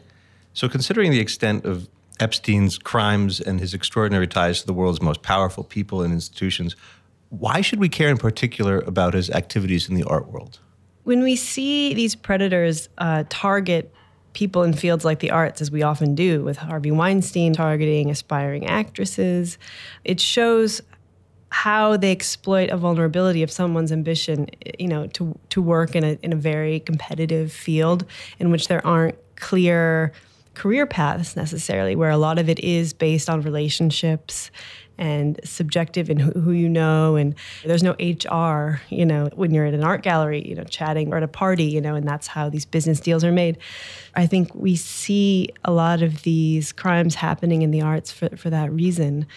so 0.54 0.68
considering 0.68 1.12
the 1.12 1.20
extent 1.20 1.66
of 1.66 1.88
Epstein's 2.20 2.78
crimes 2.78 3.40
and 3.40 3.60
his 3.60 3.74
extraordinary 3.74 4.28
ties 4.28 4.62
to 4.62 4.68
the 4.68 4.74
world's 4.74 5.02
most 5.02 5.22
powerful 5.22 5.64
people 5.64 6.02
and 6.02 6.12
institutions, 6.14 6.76
why 7.30 7.62
should 7.62 7.80
we 7.80 7.90
care 7.90 8.10
in 8.10 8.18
particular 8.18 8.80
about 8.80 9.14
his 9.14 9.30
activities 9.30 9.90
in 9.90 9.96
the 9.96 10.04
art 10.04 10.28
world? 10.28 10.60
When 11.04 11.22
we 11.22 11.36
see 11.36 11.94
these 11.94 12.16
predators 12.16 12.90
uh, 12.98 13.26
target 13.30 13.94
people 14.34 14.64
in 14.64 14.74
fields 14.74 15.06
like 15.06 15.20
the 15.20 15.32
arts, 15.32 15.62
as 15.62 15.70
we 15.70 15.84
often 15.84 16.16
do 16.16 16.44
with 16.44 16.58
Harvey 16.58 16.92
Weinstein 16.92 17.54
targeting 17.54 18.10
aspiring 18.10 18.66
actresses, 18.66 19.58
it 20.04 20.20
shows 20.20 20.82
how 21.54 21.96
they 21.96 22.12
exploit 22.12 22.72
a 22.72 22.78
vulnerability 22.78 23.44
of 23.44 23.52
someone's 23.52 23.92
ambition, 23.92 24.48
you 24.80 24.88
know, 24.88 25.06
to 25.06 25.38
to 25.50 25.62
work 25.62 25.96
in 25.96 26.04
a 26.04 26.18
in 26.24 26.34
a 26.34 26.36
very 26.36 26.80
competitive 26.80 27.54
field 27.54 28.06
in 28.40 28.50
which 28.50 28.70
there 28.70 28.86
aren't 28.86 29.16
clear 29.36 30.12
career 30.56 30.88
paths 30.88 31.36
necessarily, 31.36 31.96
where 31.96 32.10
a 32.10 32.18
lot 32.18 32.40
of 32.40 32.50
it 32.50 32.60
is 32.60 32.92
based 32.92 33.30
on 33.30 33.42
relationships 33.42 34.50
and 34.98 35.40
subjective 35.44 36.10
in 36.10 36.18
who, 36.20 36.32
who, 36.40 36.52
you 36.52 36.70
know 36.70 37.16
and 37.16 37.34
there's 37.66 37.82
no 37.82 37.94
hr 37.94 38.80
you 38.90 39.04
know 39.04 39.28
when 39.34 39.52
you're 39.52 39.66
at 39.66 39.74
an 39.74 39.84
art 39.84 40.04
gallery 40.04 40.48
you 40.48 40.54
know 40.54 40.64
chatting 40.66 41.12
or 41.12 41.18
at 41.18 41.24
a 41.24 41.28
party 41.28 41.64
you 41.64 41.82
know 41.82 41.96
and 41.96 42.08
that's 42.08 42.28
how 42.28 42.48
these 42.48 42.66
business 42.66 43.00
deals 43.00 43.24
are 43.24 43.32
made. 43.32 43.58
I 44.16 44.26
think 44.26 44.54
we 44.56 44.76
see 44.76 45.50
a 45.64 45.72
lot 45.72 46.02
of 46.02 46.24
these 46.24 46.72
crimes 46.72 47.16
happening 47.16 47.62
in 47.62 47.70
the 47.70 47.82
arts 47.82 48.12
for, 48.12 48.30
for 48.38 48.50
that 48.50 48.72
reason 48.72 49.28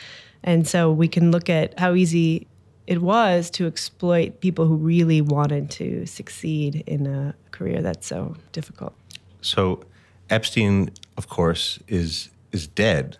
and 0.46 0.66
so 0.66 0.90
we 0.92 1.08
can 1.08 1.30
look 1.30 1.50
at 1.50 1.78
how 1.78 1.94
easy 1.94 2.46
it 2.86 3.02
was 3.02 3.50
to 3.50 3.66
exploit 3.66 4.40
people 4.40 4.66
who 4.66 4.76
really 4.76 5.20
wanted 5.20 5.70
to 5.72 6.06
succeed 6.06 6.84
in 6.86 7.06
a 7.06 7.34
career 7.50 7.82
that's 7.82 8.06
so 8.06 8.36
difficult. 8.52 8.94
So 9.40 9.82
Epstein, 10.30 10.90
of 11.16 11.28
course, 11.28 11.80
is 11.88 12.30
is 12.52 12.66
dead, 12.66 13.18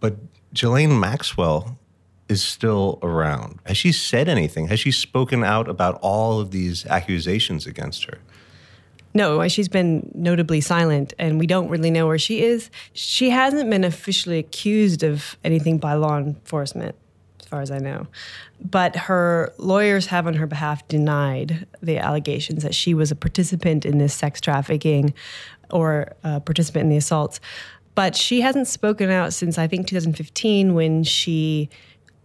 but 0.00 0.16
Ghislaine 0.54 0.98
Maxwell 0.98 1.78
is 2.28 2.42
still 2.42 2.98
around. 3.02 3.58
Has 3.66 3.76
she 3.76 3.90
said 3.90 4.28
anything? 4.28 4.68
Has 4.68 4.80
she 4.80 4.92
spoken 4.92 5.42
out 5.42 5.68
about 5.68 5.98
all 6.00 6.40
of 6.40 6.50
these 6.52 6.86
accusations 6.86 7.66
against 7.66 8.04
her? 8.04 8.18
No, 9.18 9.40
uh, 9.40 9.48
she's 9.48 9.66
been 9.66 10.12
notably 10.14 10.60
silent, 10.60 11.12
and 11.18 11.40
we 11.40 11.48
don't 11.48 11.68
really 11.68 11.90
know 11.90 12.06
where 12.06 12.20
she 12.20 12.44
is. 12.44 12.70
She 12.92 13.30
hasn't 13.30 13.68
been 13.68 13.82
officially 13.82 14.38
accused 14.38 15.02
of 15.02 15.36
anything 15.42 15.78
by 15.78 15.94
law 15.94 16.18
enforcement, 16.18 16.94
as 17.40 17.46
far 17.46 17.60
as 17.60 17.72
I 17.72 17.78
know. 17.78 18.06
But 18.60 18.94
her 18.94 19.52
lawyers 19.58 20.06
have, 20.06 20.28
on 20.28 20.34
her 20.34 20.46
behalf, 20.46 20.86
denied 20.86 21.66
the 21.82 21.98
allegations 21.98 22.62
that 22.62 22.76
she 22.76 22.94
was 22.94 23.10
a 23.10 23.16
participant 23.16 23.84
in 23.84 23.98
this 23.98 24.14
sex 24.14 24.40
trafficking 24.40 25.12
or 25.72 26.12
a 26.22 26.38
participant 26.38 26.84
in 26.84 26.90
the 26.90 26.96
assaults. 26.98 27.40
But 27.96 28.14
she 28.14 28.42
hasn't 28.42 28.68
spoken 28.68 29.10
out 29.10 29.32
since 29.32 29.58
I 29.58 29.66
think 29.66 29.88
2015 29.88 30.74
when 30.74 31.02
she 31.02 31.70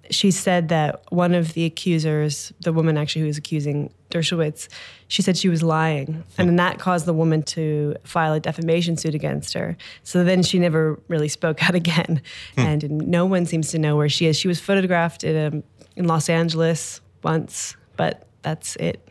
she 0.10 0.32
said 0.32 0.70
that 0.70 1.04
one 1.12 1.34
of 1.34 1.54
the 1.54 1.66
accusers, 1.66 2.52
the 2.62 2.74
woman 2.74 2.98
actually 2.98 3.22
who 3.22 3.28
was 3.28 3.38
accusing 3.38 3.94
Dershowitz, 4.10 4.68
she 5.08 5.22
said 5.22 5.38
she 5.38 5.50
was 5.50 5.64
lying. 5.64 6.24
And 6.38 6.50
then 6.50 6.56
that 6.58 6.78
caused 6.80 7.06
the 7.06 7.14
woman 7.14 7.42
to 7.44 7.96
file 8.04 8.34
a 8.34 8.40
defamation 8.40 8.98
suit 8.98 9.16
against 9.16 9.54
her. 9.54 9.78
So 10.04 10.24
then 10.24 10.44
she 10.44 10.60
never 10.60 11.00
really 11.08 11.30
spoke 11.30 11.64
out 11.64 11.76
again. 11.84 12.22
Hmm. 12.56 12.62
And 12.62 13.08
no 13.08 13.26
one 13.26 13.46
seems 13.46 13.72
to 13.72 13.80
know 13.80 13.96
where 13.96 14.10
she 14.10 14.26
is. 14.26 14.38
She 14.38 14.48
was 14.48 14.60
photographed 14.60 15.24
in, 15.24 15.36
a, 15.36 15.64
in 16.00 16.08
Los 16.08 16.30
Angeles 16.30 17.02
once, 17.24 17.76
but 17.96 18.28
that's 18.42 18.76
it. 18.78 19.08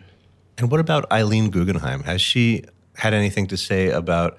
And 0.58 0.70
what 0.70 0.80
about 0.80 1.10
Eileen 1.10 1.50
Guggenheim? 1.50 2.02
Has 2.02 2.20
she 2.20 2.64
had 2.96 3.14
anything 3.14 3.46
to 3.46 3.56
say 3.56 3.88
about 3.88 4.36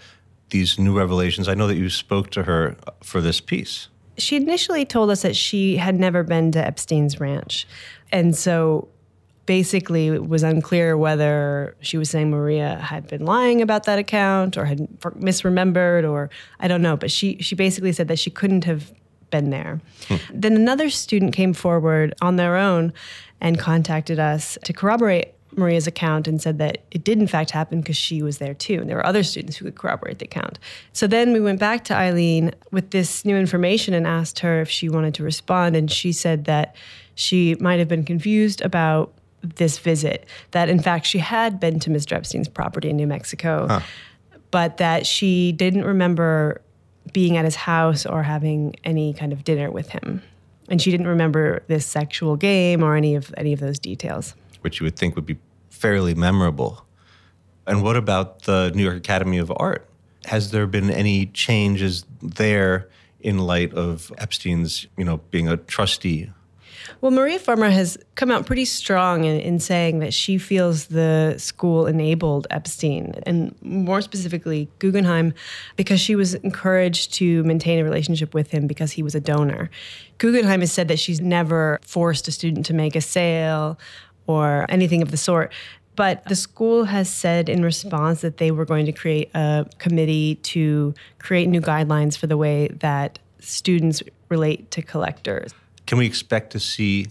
these 0.52 0.78
new 0.78 0.96
revelations? 0.96 1.48
I 1.48 1.56
know 1.56 1.66
that 1.66 1.78
you 1.78 1.90
spoke 1.90 2.30
to 2.32 2.44
her 2.44 2.78
for 3.02 3.20
this 3.20 3.42
piece 3.42 3.90
she 4.18 4.36
initially 4.36 4.86
told 4.86 5.10
us 5.10 5.22
that 5.22 5.36
she 5.36 5.78
had 5.78 6.00
never 6.00 6.24
been 6.24 6.52
to 6.52 6.60
Epstein's 6.60 7.20
ranch. 7.20 7.68
And 8.12 8.36
so 8.36 8.88
basically 9.46 10.08
it 10.08 10.28
was 10.28 10.44
unclear 10.44 10.98
whether 10.98 11.76
she 11.82 11.98
was 11.98 12.10
saying 12.10 12.32
Maria 12.32 12.78
had 12.78 13.08
been 13.08 13.26
lying 13.26 13.62
about 13.62 13.84
that 13.84 14.00
account 14.00 14.58
or 14.58 14.66
had 14.66 14.88
misremembered 15.00 16.10
or 16.10 16.30
I 16.60 16.68
don't 16.68 16.82
know, 16.82 16.96
but 16.96 17.12
she 17.12 17.38
she 17.42 17.56
basically 17.56 17.92
said 17.92 18.08
that 18.08 18.20
she 18.20 18.30
couldn't 18.30 18.64
have 18.66 18.94
been 19.32 19.50
there. 19.50 19.82
Hmm. 20.08 20.16
Then 20.34 20.56
another 20.56 20.90
student 20.90 21.34
came 21.34 21.54
forward 21.54 22.14
on 22.22 22.36
their 22.36 22.56
own 22.56 22.94
and 23.42 23.60
contacted 23.60 24.20
us 24.20 24.58
to 24.64 24.74
corroborate 24.74 25.34
Maria's 25.58 25.88
account 25.88 26.28
and 26.28 26.42
said 26.42 26.58
that 26.58 26.80
it 26.92 27.04
did 27.04 27.20
in 27.20 27.28
fact 27.28 27.52
happen 27.52 27.82
because 27.82 27.98
she 27.98 28.22
was 28.22 28.38
there 28.38 28.54
too. 28.54 28.80
And 28.80 28.90
there 28.90 28.98
were 28.98 29.06
other 29.06 29.24
students 29.24 29.58
who 29.58 29.66
could 29.66 29.76
corroborate 29.76 30.20
the 30.20 30.26
account. 30.26 30.60
So 30.94 31.08
then 31.08 31.34
we 31.34 31.40
went 31.40 31.60
back 31.60 31.84
to 31.86 31.96
Eileen 31.96 32.52
with 32.72 32.92
this 32.92 33.26
new 33.26 33.36
information 33.36 33.94
and 33.94 34.08
asked 34.08 34.40
her 34.40 34.62
if 34.62 34.70
she 34.70 34.90
wanted 34.90 35.14
to 35.16 35.24
respond. 35.24 35.76
And 35.76 35.92
she 35.92 36.12
said 36.12 36.46
that 36.46 36.76
she 37.16 37.56
might 37.60 37.80
have 37.80 37.88
been 37.88 38.04
confused 38.04 38.62
about 38.62 39.14
this 39.42 39.78
visit, 39.78 40.26
that 40.52 40.70
in 40.70 40.82
fact 40.82 41.06
she 41.06 41.20
had 41.20 41.60
been 41.60 41.80
to 41.82 41.90
Mr. 41.90 42.14
Epstein's 42.14 42.48
property 42.48 42.90
in 42.90 42.96
New 42.96 43.08
Mexico, 43.08 43.68
huh. 43.68 43.82
but 44.52 44.78
that 44.78 45.06
she 45.06 45.52
didn't 45.52 45.84
remember 45.84 46.62
being 47.12 47.36
at 47.36 47.44
his 47.44 47.56
house 47.56 48.06
or 48.06 48.24
having 48.24 48.74
any 48.86 49.14
kind 49.14 49.34
of 49.34 49.44
dinner 49.44 49.70
with 49.70 49.90
him. 49.90 50.22
And 50.70 50.82
she 50.82 50.92
didn't 50.92 51.08
remember 51.08 51.62
this 51.68 51.86
sexual 51.86 52.38
game 52.38 52.82
or 52.82 52.96
any 52.96 53.16
of 53.16 53.34
any 53.36 53.52
of 53.52 53.60
those 53.60 53.80
details 53.80 54.34
which 54.64 54.80
you 54.80 54.86
would 54.86 54.96
think 54.96 55.16
would 55.16 55.26
be 55.26 55.38
fairly 55.70 56.14
memorable. 56.14 56.86
And 57.66 57.84
what 57.84 57.96
about 57.96 58.44
the 58.44 58.72
New 58.76 58.84
York 58.84 58.98
Academy 58.98 59.38
of 59.38 59.52
Art? 59.58 59.88
Has 60.26 60.52
there 60.52 60.68
been 60.68 60.90
any 60.90 61.28
changes 61.28 62.06
there 62.22 62.90
in 63.20 63.38
light 63.38 63.74
of 63.74 64.12
Epstein's, 64.18 64.88
you 64.98 65.06
know, 65.06 65.18
being 65.32 65.48
a 65.48 65.58
trustee? 65.58 66.30
Well, 67.02 67.12
Maria 67.12 67.40
Farmer 67.40 67.70
has 67.70 67.98
come 68.16 68.32
out 68.32 68.46
pretty 68.46 68.66
strong 68.66 69.24
in, 69.24 69.40
in 69.40 69.60
saying 69.60 70.00
that 70.00 70.14
she 70.14 70.38
feels 70.38 70.88
the 70.88 71.36
school 71.38 71.86
enabled 71.86 72.48
Epstein, 72.50 73.14
and 73.26 73.56
more 73.62 74.02
specifically, 74.02 74.70
Guggenheim, 74.80 75.34
because 75.76 76.00
she 76.00 76.16
was 76.16 76.34
encouraged 76.36 77.14
to 77.16 77.44
maintain 77.44 77.80
a 77.80 77.84
relationship 77.84 78.34
with 78.34 78.52
him 78.52 78.68
because 78.68 78.92
he 78.92 79.04
was 79.04 79.16
a 79.16 79.20
donor. 79.20 79.70
Guggenheim 80.18 80.62
has 80.62 80.72
said 80.72 80.88
that 80.90 81.00
she's 81.00 81.22
never 81.22 81.80
forced 81.84 82.28
a 82.28 82.32
student 82.32 82.66
to 82.68 82.74
make 82.74 82.96
a 82.96 83.02
sale 83.02 83.78
or 84.28 84.66
anything 84.70 85.02
of 85.02 85.12
the 85.12 85.18
sort. 85.18 85.52
But 85.96 86.26
the 86.26 86.36
school 86.36 86.86
has 86.86 87.10
said 87.10 87.50
in 87.50 87.64
response 87.64 88.22
that 88.22 88.38
they 88.38 88.52
were 88.52 88.66
going 88.66 88.86
to 88.88 88.92
create 88.92 89.30
a 89.36 89.68
committee 89.78 90.36
to 90.36 90.94
create 91.20 91.48
new 91.48 91.62
guidelines 91.62 92.18
for 92.18 92.28
the 92.28 92.38
way 92.38 92.70
that 92.80 93.20
students 93.40 94.02
relate 94.30 94.72
to 94.72 94.82
collectors. 94.82 95.54
Can 95.86 95.98
we 95.98 96.06
expect 96.06 96.52
to 96.52 96.60
see 96.60 97.08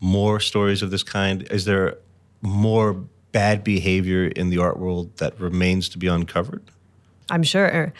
more 0.00 0.40
stories 0.40 0.82
of 0.82 0.90
this 0.90 1.02
kind? 1.02 1.42
Is 1.50 1.64
there 1.64 1.98
more 2.40 2.94
bad 3.32 3.64
behavior 3.64 4.26
in 4.26 4.50
the 4.50 4.58
art 4.58 4.78
world 4.78 5.16
that 5.18 5.38
remains 5.38 5.88
to 5.90 5.98
be 5.98 6.06
uncovered? 6.06 6.62
I'm 7.30 7.42
sure. 7.42 7.92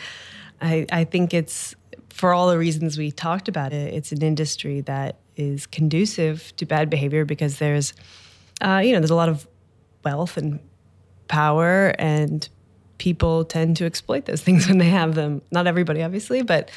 I, 0.60 0.86
I 0.92 1.04
think 1.04 1.34
it's 1.34 1.74
for 2.10 2.32
all 2.32 2.48
the 2.48 2.58
reasons 2.58 2.98
we 2.98 3.10
talked 3.10 3.48
about 3.48 3.72
it, 3.72 3.94
it's 3.94 4.12
an 4.12 4.22
industry 4.22 4.80
that 4.82 5.16
is 5.36 5.66
conducive 5.66 6.54
to 6.56 6.66
bad 6.66 6.90
behavior 6.90 7.24
because 7.24 7.58
there's 7.58 7.94
uh, 8.62 8.80
you 8.84 8.92
know, 8.92 9.00
there's 9.00 9.10
a 9.10 9.14
lot 9.14 9.28
of 9.28 9.46
wealth 10.04 10.36
and 10.36 10.60
power, 11.28 11.94
and 11.98 12.48
people 12.98 13.44
tend 13.44 13.76
to 13.78 13.84
exploit 13.84 14.26
those 14.26 14.42
things 14.46 14.68
when 14.68 14.78
they 14.78 14.90
have 14.90 15.14
them. 15.14 15.42
Not 15.50 15.66
everybody, 15.66 16.02
obviously, 16.02 16.42
but 16.42 16.70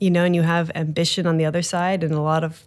you 0.00 0.10
know, 0.10 0.24
and 0.24 0.34
you 0.34 0.42
have 0.42 0.70
ambition 0.74 1.26
on 1.26 1.38
the 1.38 1.44
other 1.44 1.62
side, 1.62 2.04
and 2.04 2.14
a 2.14 2.20
lot 2.20 2.44
of 2.44 2.64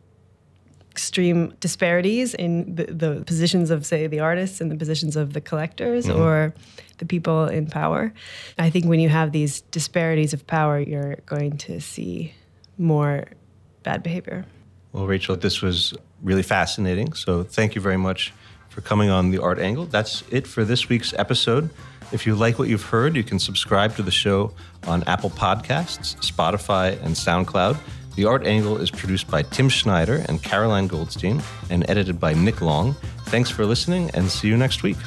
extreme 0.91 1.53
disparities 1.62 2.34
in 2.34 2.75
the, 2.75 2.84
the 2.84 3.23
positions 3.25 3.71
of, 3.71 3.86
say, 3.86 4.07
the 4.07 4.19
artists 4.19 4.60
and 4.60 4.69
the 4.69 4.75
positions 4.75 5.15
of 5.15 5.31
the 5.31 5.39
collectors 5.39 6.05
mm-hmm. 6.05 6.19
or 6.19 6.53
the 6.97 7.05
people 7.05 7.45
in 7.45 7.65
power. 7.65 8.13
I 8.60 8.69
think 8.69 8.86
when 8.86 8.99
you 8.99 9.07
have 9.07 9.31
these 9.31 9.62
disparities 9.62 10.34
of 10.34 10.45
power, 10.45 10.79
you're 10.79 11.15
going 11.25 11.57
to 11.60 11.79
see 11.79 12.34
more 12.77 13.25
bad 13.84 14.03
behavior. 14.03 14.45
Well, 14.91 15.07
Rachel, 15.07 15.38
this 15.38 15.62
was 15.62 15.93
really 16.21 16.43
fascinating. 16.43 17.13
So 17.13 17.43
thank 17.43 17.73
you 17.73 17.81
very 17.81 17.97
much 17.97 18.34
for 18.71 18.81
coming 18.81 19.10
on 19.10 19.29
The 19.29 19.38
Art 19.38 19.60
Angle. 19.60 19.86
That's 19.86 20.23
it 20.31 20.47
for 20.47 20.63
this 20.63 20.89
week's 20.89 21.13
episode. 21.13 21.69
If 22.12 22.25
you 22.25 22.36
like 22.36 22.57
what 22.57 22.69
you've 22.69 22.84
heard, 22.84 23.15
you 23.15 23.23
can 23.23 23.38
subscribe 23.38 23.95
to 23.97 24.01
the 24.01 24.12
show 24.12 24.53
on 24.88 25.03
Apple 25.03 25.29
Podcasts, 25.29 26.15
Spotify, 26.19 26.99
and 27.03 27.13
SoundCloud. 27.13 27.77
The 28.15 28.25
Art 28.25 28.45
Angle 28.45 28.77
is 28.77 28.89
produced 28.89 29.29
by 29.29 29.43
Tim 29.43 29.69
Schneider 29.69 30.25
and 30.27 30.41
Caroline 30.41 30.88
Goldstein 30.88 31.41
and 31.69 31.89
edited 31.89 32.19
by 32.19 32.34
Nick 32.34 32.62
Long. 32.62 32.93
Thanks 33.25 33.49
for 33.49 33.65
listening 33.65 34.10
and 34.13 34.29
see 34.29 34.47
you 34.47 34.57
next 34.57 34.84
week. 34.84 34.97